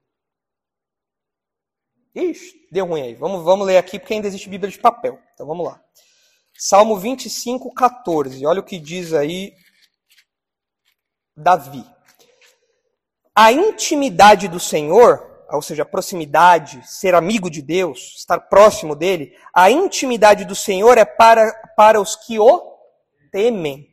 [2.14, 3.14] Ixi, deu ruim aí.
[3.16, 5.18] Vamos, vamos ler aqui, porque ainda existe Bíblia de papel.
[5.35, 5.82] Então vamos lá.
[6.57, 8.47] Salmo 25, 14.
[8.47, 9.53] Olha o que diz aí
[11.37, 11.85] Davi.
[13.35, 19.37] A intimidade do Senhor, ou seja, a proximidade, ser amigo de Deus, estar próximo dele,
[19.53, 22.78] a intimidade do Senhor é para, para os que o
[23.32, 23.93] temem,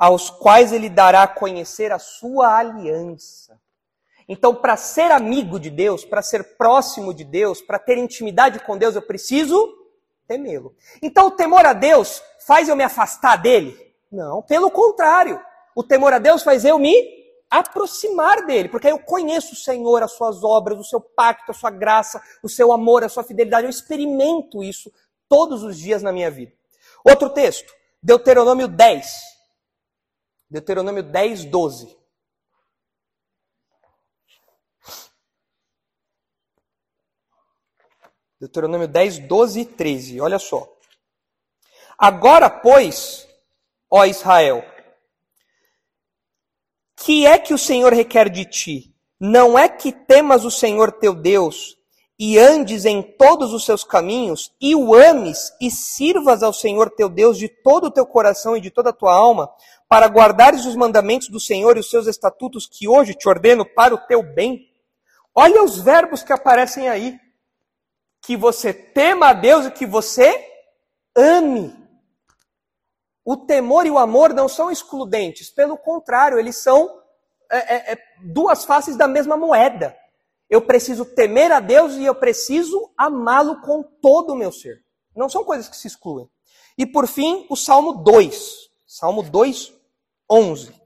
[0.00, 3.60] aos quais ele dará a conhecer a sua aliança.
[4.26, 8.78] Então, para ser amigo de Deus, para ser próximo de Deus, para ter intimidade com
[8.78, 9.76] Deus, eu preciso
[10.26, 10.74] temê-lo.
[11.02, 13.76] Então, o temor a Deus faz eu me afastar dele?
[14.10, 15.38] Não, pelo contrário.
[15.76, 16.94] O temor a Deus faz eu me
[17.50, 21.54] aproximar dele, porque aí eu conheço o Senhor, as suas obras, o seu pacto, a
[21.54, 23.64] sua graça, o seu amor, a sua fidelidade.
[23.64, 24.90] Eu experimento isso
[25.28, 26.52] todos os dias na minha vida.
[27.04, 27.70] Outro texto,
[28.02, 29.29] Deuteronômio 10.
[30.50, 31.96] Deuteronômio 10, 12.
[38.40, 40.20] Deuteronômio 10, 12 e 13.
[40.20, 40.66] Olha só.
[41.96, 43.28] Agora, pois,
[43.88, 44.64] ó Israel,
[46.96, 48.94] que é que o Senhor requer de ti?
[49.18, 51.79] Não é que temas o Senhor teu Deus
[52.22, 57.08] e andes em todos os seus caminhos e o ames e sirvas ao Senhor teu
[57.08, 59.50] Deus de todo o teu coração e de toda a tua alma,
[59.88, 63.94] para guardares os mandamentos do Senhor e os seus estatutos que hoje te ordeno para
[63.94, 64.70] o teu bem.
[65.34, 67.18] Olha os verbos que aparecem aí
[68.20, 70.46] que você tema a Deus e que você
[71.16, 71.74] ame.
[73.24, 77.00] O temor e o amor não são excludentes, pelo contrário, eles são
[77.50, 79.96] é, é, é, duas faces da mesma moeda.
[80.50, 84.84] Eu preciso temer a Deus e eu preciso amá-lo com todo o meu ser.
[85.14, 86.28] Não são coisas que se excluem.
[86.76, 88.68] E por fim, o Salmo 2.
[88.84, 89.72] Salmo 2,
[90.28, 90.80] 11.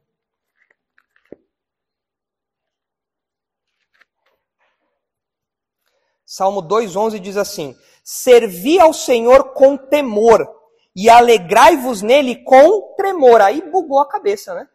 [6.26, 10.46] Salmo 2,11 diz assim: Servi ao Senhor com temor
[10.94, 13.40] e alegrai-vos nele com tremor.
[13.40, 14.68] Aí bugou a cabeça, né?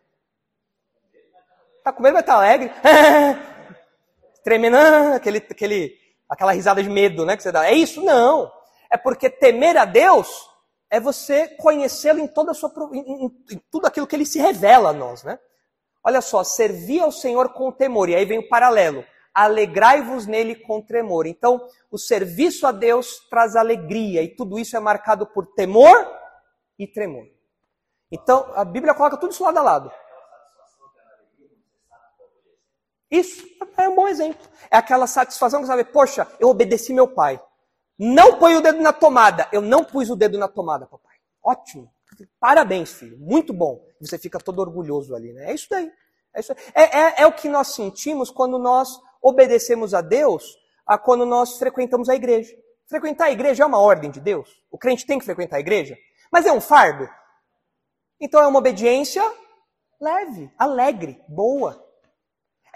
[1.83, 2.71] Tá com medo, vai estar alegre?
[4.49, 5.95] Tremendo, ah, aquele, aquele,
[6.27, 7.37] aquela risada de medo, né?
[7.37, 7.67] Que você dá.
[7.67, 8.01] É isso?
[8.01, 8.51] Não.
[8.89, 10.49] É porque temer a Deus
[10.89, 14.89] é você conhecê-lo em toda a sua em, em, tudo aquilo que ele se revela
[14.89, 15.37] a nós, né?
[16.03, 18.09] Olha só, servir ao Senhor com temor.
[18.09, 21.27] E aí vem o paralelo alegrai-vos nele com tremor.
[21.27, 25.95] Então, o serviço a Deus traz alegria, e tudo isso é marcado por temor
[26.79, 27.27] e tremor.
[28.11, 29.91] Então, a Bíblia coloca tudo isso lado a lado.
[33.09, 33.47] Isso
[33.77, 34.47] é um bom exemplo.
[34.69, 37.41] É aquela satisfação que sabe, poxa, eu obedeci meu pai.
[37.97, 39.47] Não põe o dedo na tomada.
[39.51, 41.15] Eu não pus o dedo na tomada, papai.
[41.43, 41.91] Ótimo.
[42.39, 43.17] Parabéns, filho.
[43.19, 43.83] Muito bom.
[43.99, 45.51] Você fica todo orgulhoso ali, né?
[45.51, 45.91] É isso daí.
[46.33, 50.97] É, isso é, é, é o que nós sentimos quando nós obedecemos a Deus a
[50.97, 52.55] quando nós frequentamos a igreja.
[52.87, 54.49] Frequentar a igreja é uma ordem de Deus.
[54.71, 55.97] O crente tem que frequentar a igreja.
[56.31, 57.07] Mas é um fardo.
[58.19, 59.23] Então é uma obediência
[59.99, 61.85] leve, alegre, boa.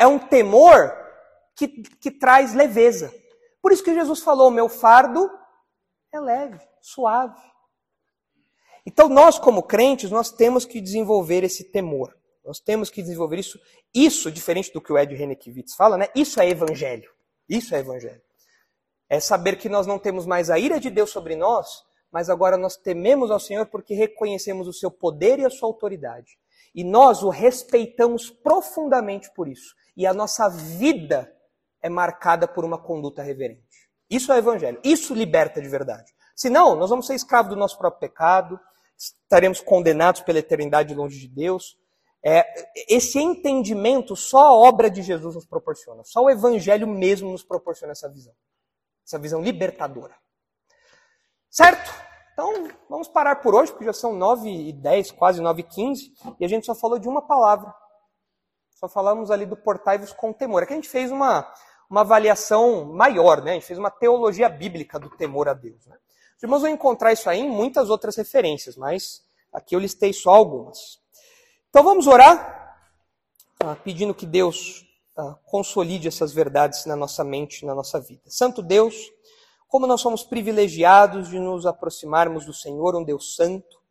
[0.03, 0.93] É um temor
[1.55, 3.15] que, que traz leveza.
[3.61, 5.31] Por isso que Jesus falou: meu fardo
[6.11, 7.39] é leve, suave.
[8.85, 12.13] Então nós, como crentes, nós temos que desenvolver esse temor.
[12.43, 13.57] Nós temos que desenvolver isso.
[13.95, 16.09] Isso, diferente do que o Ed Renekiewicz fala, né?
[16.13, 17.09] Isso é evangelho.
[17.47, 18.21] Isso é evangelho.
[19.07, 21.81] É saber que nós não temos mais a ira de Deus sobre nós,
[22.11, 26.37] mas agora nós tememos ao Senhor porque reconhecemos o seu poder e a sua autoridade.
[26.73, 29.75] E nós o respeitamos profundamente por isso.
[29.95, 31.31] E a nossa vida
[31.81, 33.89] é marcada por uma conduta reverente.
[34.09, 34.79] Isso é evangelho.
[34.83, 36.11] Isso liberta de verdade.
[36.35, 38.59] Senão, nós vamos ser escravos do nosso próprio pecado,
[38.97, 41.77] estaremos condenados pela eternidade longe de Deus.
[42.25, 42.45] É,
[42.87, 47.91] esse entendimento só a obra de Jesus nos proporciona, só o Evangelho mesmo nos proporciona
[47.91, 48.33] essa visão,
[49.05, 50.15] essa visão libertadora.
[51.49, 51.91] Certo?
[52.33, 56.13] Então, vamos parar por hoje, porque já são 9 e 10, quase 9 e 15,
[56.39, 57.73] e a gente só falou de uma palavra.
[58.71, 60.63] Só falamos ali do portai-vos com temor.
[60.63, 61.47] Aqui a gente fez uma,
[61.89, 63.51] uma avaliação maior, né?
[63.51, 65.85] A gente fez uma teologia bíblica do temor a Deus.
[65.85, 65.95] Né?
[66.35, 69.23] Os irmãos vão encontrar isso aí em muitas outras referências, mas
[69.53, 70.99] aqui eu listei só algumas.
[71.69, 72.77] Então vamos orar,
[73.59, 78.23] ah, pedindo que Deus ah, consolide essas verdades na nossa mente, na nossa vida.
[78.25, 78.95] Santo Deus,
[79.73, 83.81] como nós somos privilegiados de nos aproximarmos do Senhor, um Deus santo,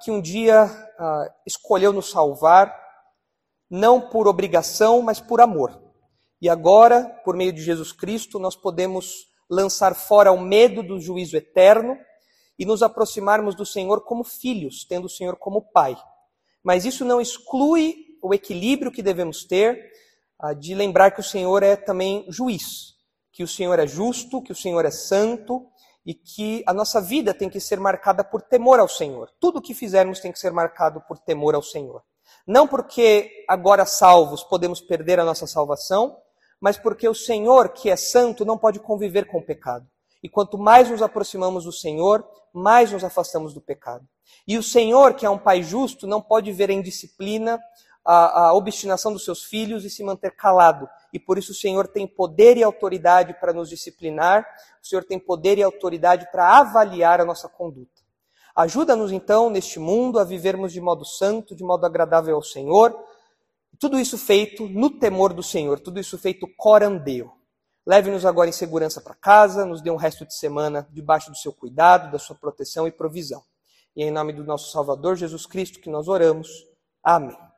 [0.00, 2.72] que um dia uh, escolheu nos salvar,
[3.68, 5.82] não por obrigação, mas por amor.
[6.40, 11.36] E agora, por meio de Jesus Cristo, nós podemos lançar fora o medo do juízo
[11.36, 11.98] eterno
[12.56, 15.96] e nos aproximarmos do Senhor como filhos, tendo o Senhor como Pai.
[16.62, 19.90] Mas isso não exclui o equilíbrio que devemos ter
[20.40, 22.89] uh, de lembrar que o Senhor é também juiz
[23.40, 25.66] que o Senhor é justo, que o Senhor é santo
[26.04, 29.30] e que a nossa vida tem que ser marcada por temor ao Senhor.
[29.40, 32.02] Tudo o que fizermos tem que ser marcado por temor ao Senhor.
[32.46, 36.18] Não porque agora salvos podemos perder a nossa salvação,
[36.60, 39.86] mas porque o Senhor, que é santo, não pode conviver com o pecado.
[40.22, 42.22] E quanto mais nos aproximamos do Senhor,
[42.52, 44.06] mais nos afastamos do pecado.
[44.46, 47.58] E o Senhor, que é um Pai justo, não pode ver em disciplina
[48.04, 50.88] a, a obstinação dos seus filhos e se manter calado.
[51.12, 54.46] E por isso o Senhor tem poder e autoridade para nos disciplinar,
[54.82, 58.00] o Senhor tem poder e autoridade para avaliar a nossa conduta.
[58.54, 62.94] Ajuda-nos então neste mundo a vivermos de modo santo, de modo agradável ao Senhor.
[63.78, 67.32] Tudo isso feito no temor do Senhor, tudo isso feito corandeu.
[67.86, 71.52] Leve-nos agora em segurança para casa, nos dê um resto de semana debaixo do seu
[71.52, 73.42] cuidado, da sua proteção e provisão.
[73.96, 76.48] E em nome do nosso Salvador Jesus Cristo que nós oramos.
[77.02, 77.49] Amém.